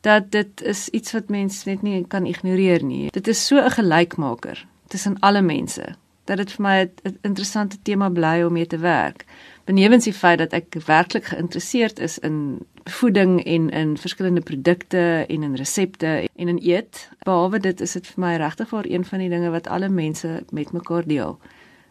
[0.04, 3.10] dat dit is iets wat mens net nie kan ignoreer nie.
[3.12, 8.10] Dit is so 'n gelykmaker tussen alle mense dat dit vir my 'n interessante tema
[8.10, 9.26] bly om mee te werk.
[9.64, 15.44] Benewens die feit dat ek werklik geïnteresseerd is in voeding en in verskillende produkte en
[15.44, 17.10] in resepte en in eet.
[17.24, 20.44] Behalwe dit is dit vir my regtig vir een van die dinge wat alle mense
[20.50, 21.40] met mekaar deel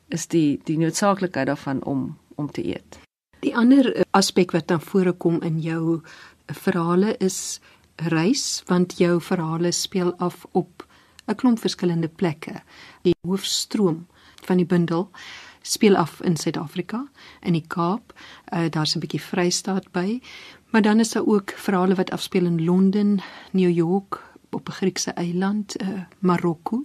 [0.08, 2.98] is die die noodsaaklikheid daarvan om om te eet.
[3.40, 6.00] Die ander aspek wat dan voorkom in jou
[6.46, 7.60] verhale is
[7.96, 10.86] reis want jou verhale speel af op
[11.26, 12.62] 'n klomp verskillende plekke.
[13.02, 14.06] Die hoofstroom
[14.44, 15.10] van die bundel
[15.62, 17.06] speel af in Suid-Afrika,
[17.40, 18.12] in die Kaap.
[18.52, 20.20] Uh, Daar's 'n bietjie Vrystaat by,
[20.70, 23.20] maar dan is daar ook verhale wat afspeel in Londen,
[23.50, 25.88] New York, op 'n Griekse eiland, uh,
[26.18, 26.84] Marokko.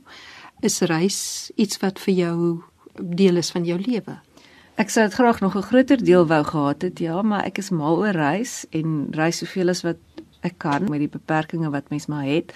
[0.59, 2.63] Is reis iets wat vir jou
[3.03, 4.19] deel is van jou lewe?
[4.75, 7.69] Ek sou dit graag nog 'n groter deel wou gehad het, ja, maar ek is
[7.69, 9.97] mal oor reis en reis soveel as wat
[10.47, 12.53] ek kan met die beperkings wat mens maar het.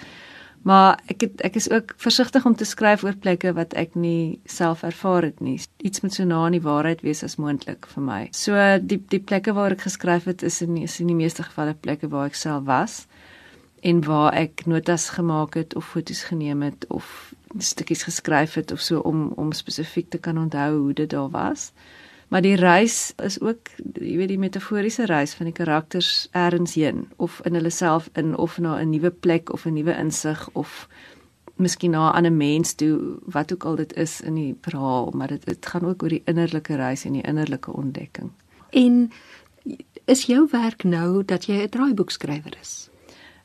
[0.62, 4.38] Maar ek het ek is ook versigtig om te skryf oor plekke wat ek nie
[4.46, 5.58] self ervaar het nie.
[5.82, 8.20] Iets moet so na aan die waarheid wees as moontlik vir my.
[8.30, 11.74] So die die plekke waar ek geskryf het is in is in die meeste gevalle
[11.74, 13.06] plekke waar ek self was
[13.82, 18.80] en waar ek notas gemaak het of foto's geneem het of stukkies geskryf het of
[18.80, 21.72] so om om spesifiek te kan onthou hoe dit daar was.
[22.32, 23.68] Maar die reis is ook,
[24.00, 28.30] jy weet die metaforiese reis van die karakters eers heen of in hulle self in
[28.40, 30.88] of na 'n nuwe plek of 'n nuwe insig of
[31.56, 35.28] miskien na 'n ander mens toe, wat ook al dit is in die verhaal, maar
[35.28, 38.30] dit dit gaan ook oor die innerlike reis en die innerlike ontdekking.
[38.70, 39.12] En
[40.04, 42.88] is jou werk nou dat jy 'n draaiboekskrywer is?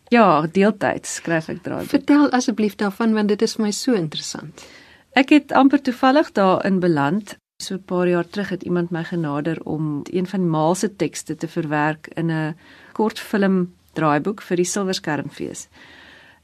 [0.07, 1.97] Ja, deeltyds skryf ek draaiboeke.
[1.97, 4.65] Vertel asseblief daarvan want dit is vir my so interessant.
[5.11, 9.57] Ek het amper toevallig daarin beland So 'n paar jaar terug het iemand my genader
[9.63, 12.55] om een van Maal se tekste te verwerk in 'n
[12.91, 15.67] kortfilm draaiboek vir die Silverskermfees.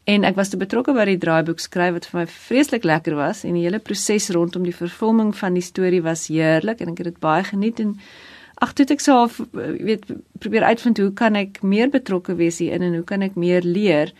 [0.03, 3.43] En ek was te betrokke by die draaiboek skryf wat vir my vreeslik lekker was
[3.43, 7.07] en die hele proses rondom die vervolming van die storie was heerlik en ek het
[7.07, 7.99] dit baie geniet en
[8.55, 10.05] ag toe ek so half weet
[10.39, 14.14] probeer uitvind hoe kan ek meer betrokke wees hierin en hoe kan ek meer leer?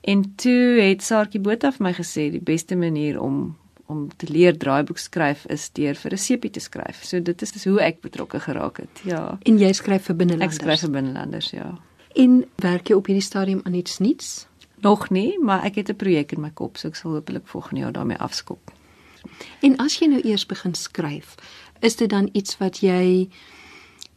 [0.00, 4.56] En toe het Saartjie Botha vir my gesê die beste manier om om te leer
[4.58, 7.04] draaiboek skryf is deur vir 'n sepie te skryf.
[7.04, 9.00] So dit is hoe ek betrokke geraak het.
[9.04, 9.38] Ja.
[9.42, 10.56] En jy skryf vir binnelanders.
[10.56, 11.78] Ek skryf vir binnelanders, ja.
[12.14, 14.46] En werk jy op hierdie stadium aan iets nuuts?
[14.80, 17.80] Nog nie, maar ek het 'n projek in my kop, so ek sal hopelik volgende
[17.80, 18.72] jaar daarmee afskop.
[19.60, 21.34] En as jy nou eers begin skryf,
[21.80, 23.28] is dit dan iets wat jy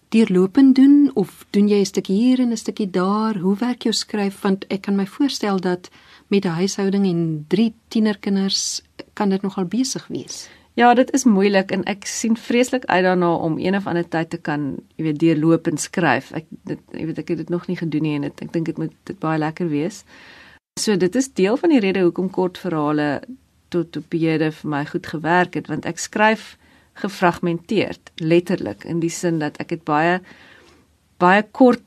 [0.09, 3.37] deurlopend doen of doen jy 'n stukkie hier en 'n stukkie daar?
[3.37, 4.41] Hoe werk jou skryf?
[4.41, 5.89] Want ek kan my voorstel dat
[6.27, 8.81] met 'n huishouding en 3 tienerkinders
[9.13, 10.49] kan dit nogal besig wees.
[10.73, 14.29] Ja, dit is moeilik en ek sien vreeslik uit daarna om een of ander tyd
[14.29, 16.31] te kan, jy weet, deurlopend skryf.
[16.31, 18.65] Ek dit jy weet ek het dit nog nie gedoen nie en dit, ek dink
[18.65, 20.03] dit moet dit baie lekker wees.
[20.79, 23.21] So dit is deel van die rede hoekom kortverhale
[23.69, 26.57] tot op hede vir my goed gewerk het want ek skryf
[26.99, 30.19] gefragmenteerd, letterlik in die sin dat ek het baie
[31.19, 31.83] baie kort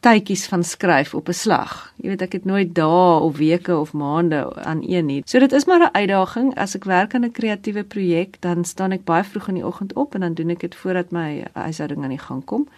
[0.00, 1.92] tydjies van skryf op 'n slag.
[1.96, 5.22] Jy weet ek het nooit dae of weke of maande aan een nie.
[5.26, 8.92] So dit is maar 'n uitdaging as ek werk aan 'n kreatiewe projek, dan staan
[8.92, 12.02] ek baie vroeg in die oggend op en dan doen ek dit voordat my huishouding
[12.02, 12.68] aan die gang kom.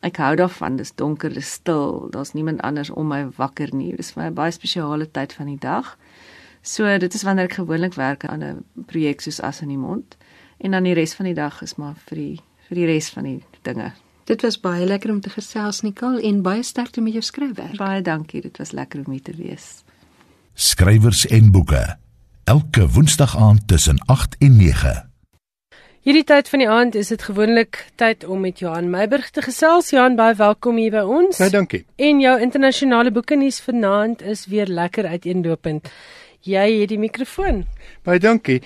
[0.00, 3.96] Ek hou daarvan, dis donker, dis stil, daar's niemand anders om my wakker nie.
[3.96, 5.98] Dis vir my 'n baie spesiale tyd van die dag.
[6.62, 10.16] So dit is wanneer ek gewoonlik werk aan 'n projek soos as in die mond
[10.60, 12.36] en dan die res van die dag is maar vir die
[12.70, 13.90] vir die res van die dinge.
[14.30, 17.76] Dit was baie lekker om te gesels Nicole en baie sterkte met jou skryfwerk.
[17.80, 19.82] Baie dankie, dit was lekker om hier te wees.
[20.54, 21.96] Skrywers en boeke.
[22.44, 25.10] Elke Woensdag aand tussen 8 en 9.
[26.00, 29.90] Hierdie tyd van die aand is dit gewoonlik tyd om met Johan Meiburg te gesels.
[29.92, 31.36] Johan, baie welkom hier by ons.
[31.42, 31.82] Baie dankie.
[32.00, 35.90] En jou internasionale boeke nuus vanaand is weer lekker uiteenlopend.
[36.48, 37.66] Jy het die mikrofoon.
[38.06, 38.62] Baie dankie.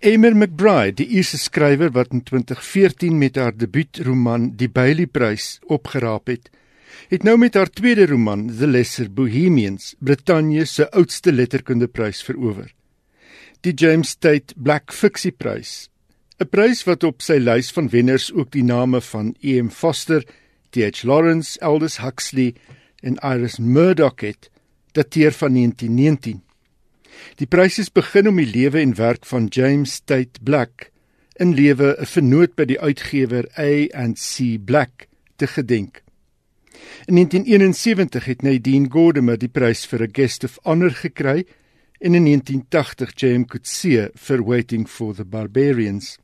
[0.00, 6.46] Emer McBride, die Ierse skrywer wat in 2014 met haar debuutroman Die Bailey-prys opgeraap het,
[7.10, 12.70] het nou met haar tweede roman The Lesser Bohemians Brittanje se oudste letterkundeprys verower.
[13.66, 15.90] Die James Tate Black Fiksieprys,
[16.38, 19.68] 'n prys wat op sy lys van wenners ook die name van E.M.
[19.68, 20.22] Forster,
[20.70, 21.02] T.H.
[21.02, 22.54] Lawrence, Aldous Huxley
[23.02, 24.50] en Iris Murdoch het,
[24.92, 26.47] dateer van 1919.
[27.38, 30.90] Die prys is begin om die lewe en werk van James Tate Black
[31.38, 36.02] in lewe 'n vernoot by die uitgewer A&C Black te gedenk.
[37.06, 41.46] In 1971 het Nadine Gordimer die prys vir 'n guest of honor gekry
[42.00, 46.18] en in 1980 James Coetzee vir Waiting for the Barbarians.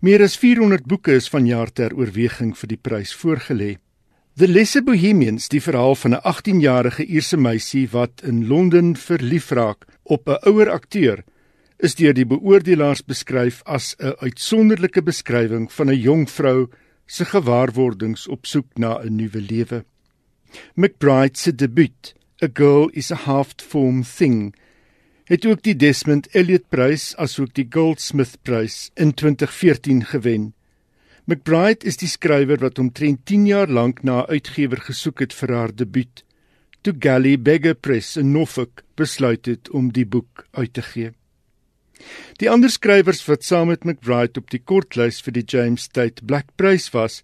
[0.00, 3.78] Meer as 400 boeke is vanjaar ter oorweging vir die prys voorgelê.
[4.36, 9.84] The Lesser Bohemians, die verhaal van 'n 18-jarige Ierse meisie wat in Londen verlief raak
[10.02, 11.24] op 'n ouer akteur,
[11.78, 16.68] is deur die beoordelaars beskryf as 'n uitsonderlike beskrywing van 'n jong vrou
[17.06, 19.84] se gewaarwordings op soek na 'n nuwe lewe.
[20.74, 24.54] McBride se debuut, A Girl is a Half-Formed Thing,
[25.24, 30.54] het ook die Desmond Elliot Prys asook die Goldsmith Prys in 2014 gewen.
[31.30, 35.52] McBride is die skrywer wat omtrent 10 jaar lank na 'n uitgewer gesoek het vir
[35.54, 36.24] haar debuut.
[36.82, 41.12] Toe Galley Beggar Press in Norfolk besluit het om die boek uit te gee.
[42.42, 46.46] Die ander skrywers wat saam met McBride op die kortlys vir die James Tate Black
[46.56, 47.22] Prize was,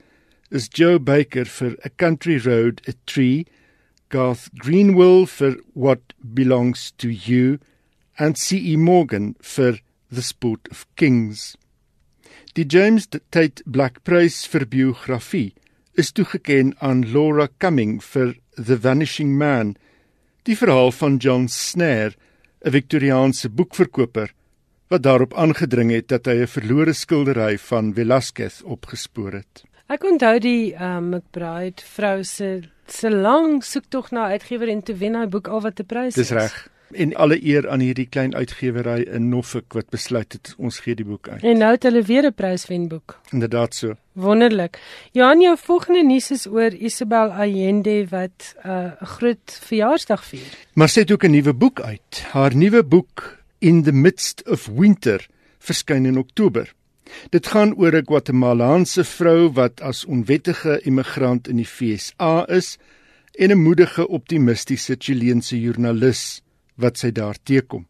[0.50, 3.44] is Joe Baker vir A Country Road, A Tree,
[4.10, 7.58] Garth Greenwell vir What Belongs to You,
[8.18, 8.76] en C.E.
[8.76, 9.80] Morgan vir
[10.12, 11.56] The Sport of Kings.
[12.56, 15.50] Die James Tate Black Prize vir biografie
[15.92, 19.74] is toegekend aan Laura Cumming vir The Vanishing Man,
[20.48, 22.16] die verhaal van John Snare,
[22.64, 24.32] 'n Victoriaanse boekverkoper
[24.88, 29.64] wat daarop aangedring het dat hy 'n verlore skildery van Velázquez opgespoor het.
[29.92, 35.14] Ek onthou die uh, McBride vrou se se lang soektog na uitgewer en toe wen
[35.14, 36.24] hy boek al wat te prys is.
[36.24, 36.70] Dis reg.
[36.90, 41.04] En alle eer aan hierdie klein uitgewery in Norfolk wat besluit het ons gee die
[41.04, 41.42] boek uit.
[41.42, 43.18] En nou het hulle weer 'n pryswenboek.
[43.30, 43.94] Inderdaad so.
[44.12, 44.78] Wonderlik.
[45.12, 50.48] Johan, jou volgende nuus is oor Isabel Allende wat 'n uh, groot verjaarsdag vier.
[50.72, 52.24] Maar sy het ook 'n nuwe boek uit.
[52.30, 55.26] Haar nuwe boek In the Midst of Winter
[55.58, 56.72] verskyn in Oktober.
[57.30, 62.78] Dit gaan oor 'n Guatemalaanse vrou wat as onwettige immigrant in die FSA is
[63.34, 66.42] en 'n moedige optimistiese Chileense joernalis
[66.76, 67.86] wat sy daar teekom.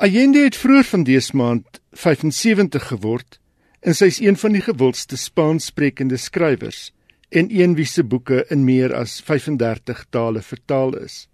[0.00, 3.40] Allende het vroeër van dese maand 75 geword
[3.80, 6.90] en sy is een van die gewildste Spaanssprekende skrywers
[7.30, 11.26] en een wie se boeke in meer as 35 tale vertaal is.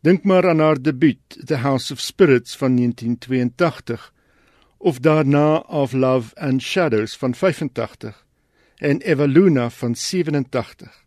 [0.00, 4.12] Dink maar aan haar debuut The House of Spirits van 1982
[4.78, 8.24] of daarna Of Love and Shadows van 85
[8.76, 11.03] en Eva Luna van 87.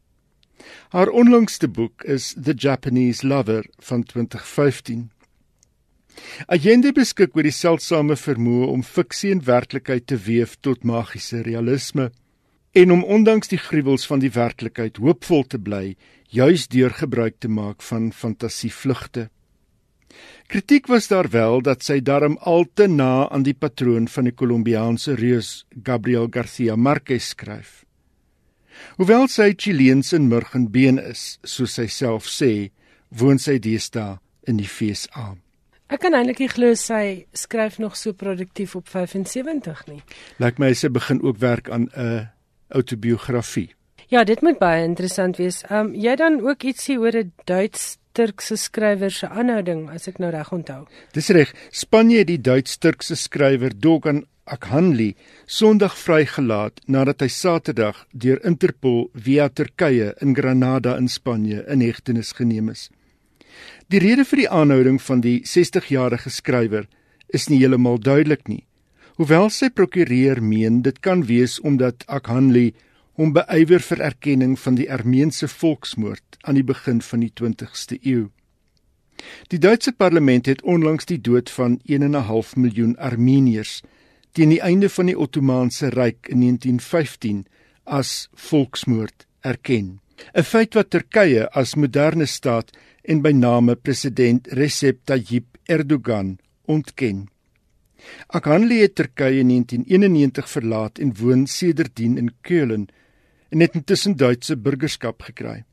[0.96, 5.10] Haar onlangste boek is The Japanese Lover van 2015.
[6.48, 12.10] Allende beskik oor die seldsame vermoë om fiksie en werklikheid te weef tot magiese realisme
[12.78, 15.96] en om ondanks die gruwels van die werklikheid hoopvol te bly,
[16.30, 19.30] juis deur gebruik te maak van fantasievlugte.
[20.48, 24.36] Kritiek was daar wel dat sy darm al te na aan die patroon van die
[24.36, 27.87] Kolombiaanse reus Gabriel Garcia Marquez skryf.
[28.98, 32.72] Hoewel sy Chileens in murg en been is, soos sy self sê,
[33.10, 34.18] woon sy deesdae
[34.48, 35.36] in die FSA.
[35.88, 40.02] Ek kan eintlik nie glo sy skryf nog so produktief op 75 nie.
[40.44, 42.28] Lyk my sy begin ook werk aan 'n
[42.70, 43.72] autobiografie.
[44.08, 45.64] Ja, dit moet baie interessant wees.
[45.68, 50.32] Ehm um, jy dan ook ietsie oor 'n Duits-Turkse skrywer se aanhouding as ek nou
[50.32, 50.88] reg onthou.
[51.14, 51.54] Dis reg.
[51.72, 59.50] Spanje het die Duits-Turkse skrywer Dogan Akhanli Sondag vrygelaat nadat hy Saterdag deur Interpol via
[59.50, 62.88] Turkye in Granada in Spanje in hegtenis geneem is.
[63.92, 66.88] Die rede vir die aanhouding van die 60-jarige skrywer
[67.34, 68.64] is nie heeltemal duidelik nie.
[69.18, 72.72] Hoewel sy prokureur meen dit kan wees omdat Akhanli
[73.18, 78.28] hom beywer vir erkenning van die Armeense volksmoord aan die begin van die 20ste eeu.
[79.50, 83.82] Die Duitse parlement het onlangs die dood van 1.5 miljoen Armeniërs
[84.32, 87.46] teen die einde van die Ottomaanse Ryk in 1915
[87.86, 90.00] as volksmoord erken.
[90.34, 92.72] 'n Feit wat Turkye as moderne staat
[93.04, 97.28] en by name president Recep Tayyip Erdogan ontken.
[98.28, 102.88] Akhanli het Turkye in 1991 verlaat en woon sedertdien in Keulen
[103.50, 105.64] en het intussen Duitse burgerskap gekry.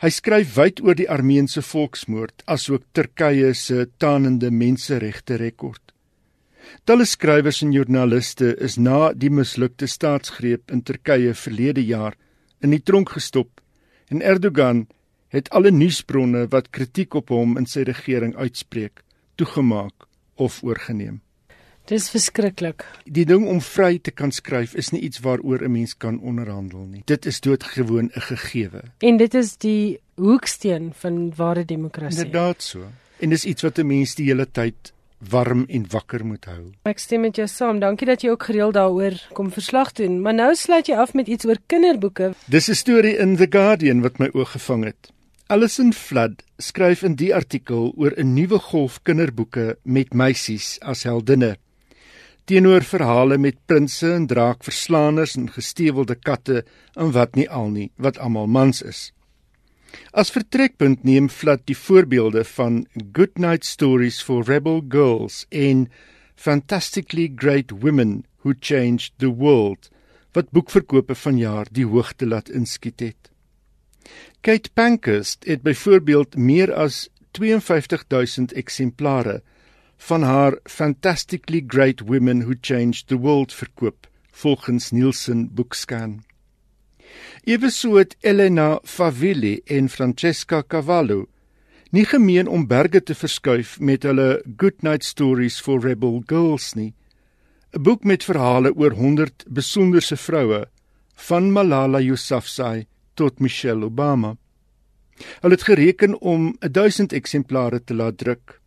[0.00, 5.89] Hy skryf wyd oor die Armeense volksmoord asook Turkye se tanende menseregte rekord.
[6.84, 12.16] Talle skrywers en joernaliste is na die mislukte staatsgreep in Turkye verlede jaar
[12.60, 13.60] in die tronk gestop
[14.10, 14.86] en Erdogan
[15.30, 19.04] het alle nuusbronne wat kritiek op hom en sy regering uitspreek
[19.38, 21.20] toegemaak of oorgeneem.
[21.90, 22.84] Dis verskriklik.
[23.04, 26.86] Die ding om vry te kan skryf is nie iets waaroor 'n mens kan onderhandel
[26.86, 27.02] nie.
[27.06, 28.82] Dit is doodgewoon 'n gegewe.
[28.98, 32.24] En dit is die hoeksteen van ware demokrasie.
[32.24, 32.86] Inderdaad so.
[33.18, 34.92] En dis iets wat 'n mens die hele tyd
[35.28, 36.72] warm en wakker moet hou.
[36.88, 37.80] Ek stem met jou saam.
[37.80, 40.20] Dankie dat jy ook gereeld daaroor kom verslag doen.
[40.24, 42.32] Maar nou sluit jy af met iets oor kinderboeke.
[42.46, 45.12] Dis 'n storie in The Guardian wat my oog gevang het.
[45.46, 51.56] Alison Flood skryf in die artikel oor 'n nuwe golf kinderboeke met meisies as heldinne.
[52.44, 56.64] Teenoor verhale met prinses en draakverslaaners en gestewelde katte
[56.94, 59.12] en wat nie al nie, wat almal mans is.
[60.12, 65.88] As vertrekpunt neem Flat die voorbeelde van Good Night Stories for Rebel Girls en
[66.34, 69.90] Fantastically Great Women Who Changed the World
[70.32, 73.30] wat boekverkope vanjaar die hoogte laat inskiet het.
[74.40, 79.42] Kate Pankhurst het byvoorbeeld meer as 52000 eksemplare
[79.96, 86.29] van haar Fantastically Great Women Who Changed the World verkoop volgens Nielsen Bookscan.
[87.44, 91.26] Eweso het Elena Favilli en Francesca Cavallo
[91.90, 96.94] nie gemeen om berge te verskuif met hulle Good Night Stories for Rebel Girls nie.
[97.72, 100.64] 'n Boek met verhale oor 100 besonderse vroue
[101.14, 104.36] van Malala Yousafzai tot Michelle Obama.
[105.40, 108.60] Hulle het gereken om 1000 eksemplare te laat druk.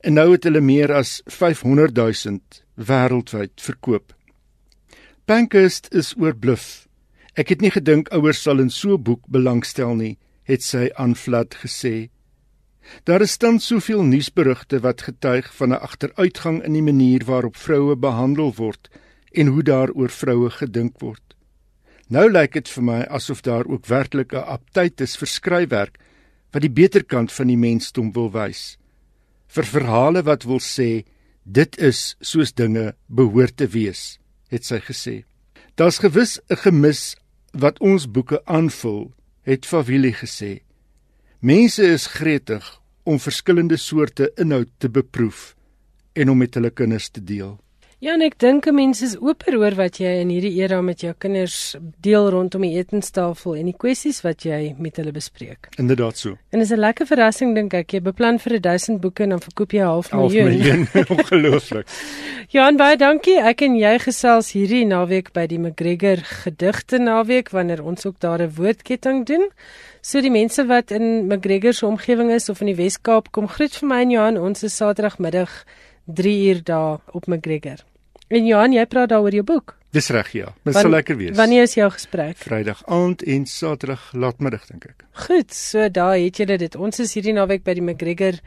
[0.00, 2.40] En nou het hulle meer as 500 000
[2.74, 4.14] wêreldwyd verkoop.
[5.24, 6.85] Pankhurst is oorbluf
[7.36, 10.16] Ek het nie gedink ouers sal in so 'n boek belangstel nie
[10.48, 12.08] het sy aan Vlad gesê.
[13.04, 17.96] Daar is dan soveel nuusberigte wat getuig van 'n agteruitgang in die manier waarop vroue
[17.96, 18.88] behandel word
[19.32, 21.36] en hoe daaroor vroue gedink word.
[22.08, 25.98] Nou lyk dit vir my asof daar ook werklik 'n aptyt is vir skryfwerk
[26.52, 28.78] wat die beter kant van die mensdom wil wys.
[29.46, 31.04] Vir verhale wat wil sê
[31.44, 34.18] dit is soos dinge behoort te wees,
[34.48, 35.24] het sy gesê.
[35.74, 37.16] Daar's gewis 'n gemis
[37.60, 39.10] wat ons boeke aanvul,
[39.46, 40.60] het Favili gesê.
[41.40, 42.64] Mense is gretig
[43.06, 45.54] om verskillende soorte inhoud te beproef
[46.12, 47.56] en om met hulle kinders te deel.
[48.04, 51.14] Ja, en ek dink mense is oop oor wat jy in hierdie era met jou
[51.16, 55.70] kinders deel rondom die etenstafel en die kwessies wat jy met hulle bespreek.
[55.80, 56.36] Inderdaad so.
[56.52, 57.94] En is 'n lekker verrassing dink ek.
[57.96, 60.86] Jy beplan vir 1000 boeke en dan verkoop jy 'n half miljoen.
[61.16, 61.86] Ongelooflik.
[62.68, 63.38] en baie dankie.
[63.40, 68.42] Ek en jy gesels hierdie naweek by die McGregor gedigte naweek wanneer ons ook daar
[68.42, 69.48] 'n woordketting doen.
[70.02, 73.74] So die mense wat in McGregor se omgewing is of in die Wes-Kaap kom groet
[73.74, 74.38] vir my en Johan.
[74.38, 75.64] Ons is Saterdagmiddag
[76.06, 77.84] 3 uur daar op McGregor.
[78.28, 79.76] En Johan, jy praat daaroor jou boek.
[79.94, 80.50] Dis reg ja.
[80.66, 81.36] Dit sal lekker wees.
[81.38, 82.36] Wanneer is jou gesprek?
[82.42, 85.06] Vrydag aand en Saterdag laatmiddag dink ek.
[85.26, 86.76] Goed, so daar het jy dit.
[86.76, 88.40] Ons is hierdie naweek by die McGregor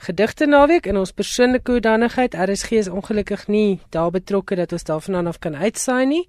[0.00, 2.36] gedigte naweek in ons persoonlike hoedanigheid.
[2.36, 6.22] RSG is ongelukkig nie daar betrokke dat ons daarvan af kan uitsaai nie.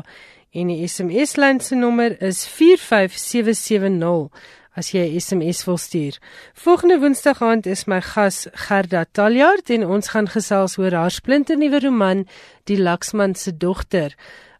[0.56, 4.30] en die SMS lyn se nommer is 45770
[4.76, 6.18] as jy 'n SMS wil stuur.
[6.54, 11.80] Volgende Woensdag aand is my gas Gerda Taljaard en ons gaan gesels oor haar splinternuwe
[11.80, 12.26] roman
[12.64, 14.14] Die Laksman se dogter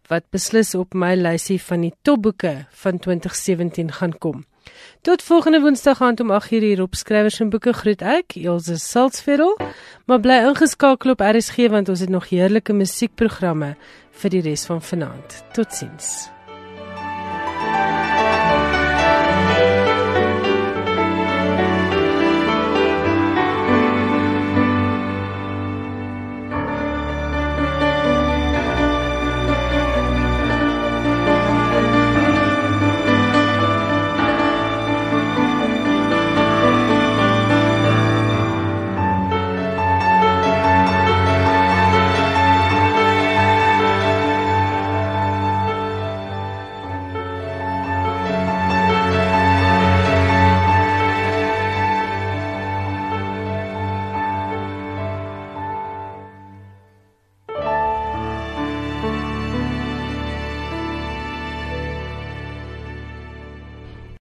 [0.08, 4.44] wat beslis op my lysie van die topboeke van 2017 gaan kom.
[5.00, 9.62] Tot volgende Woensdag aand om 8:00 hier op Skrywers en Boeke groet ek, Elsje Salzveld,
[10.06, 13.76] maar bly ingeskakel op RSG want ons het nog heerlike musiekprogramme
[14.10, 15.44] vir die res van vanaand.
[15.52, 16.35] Totsiens.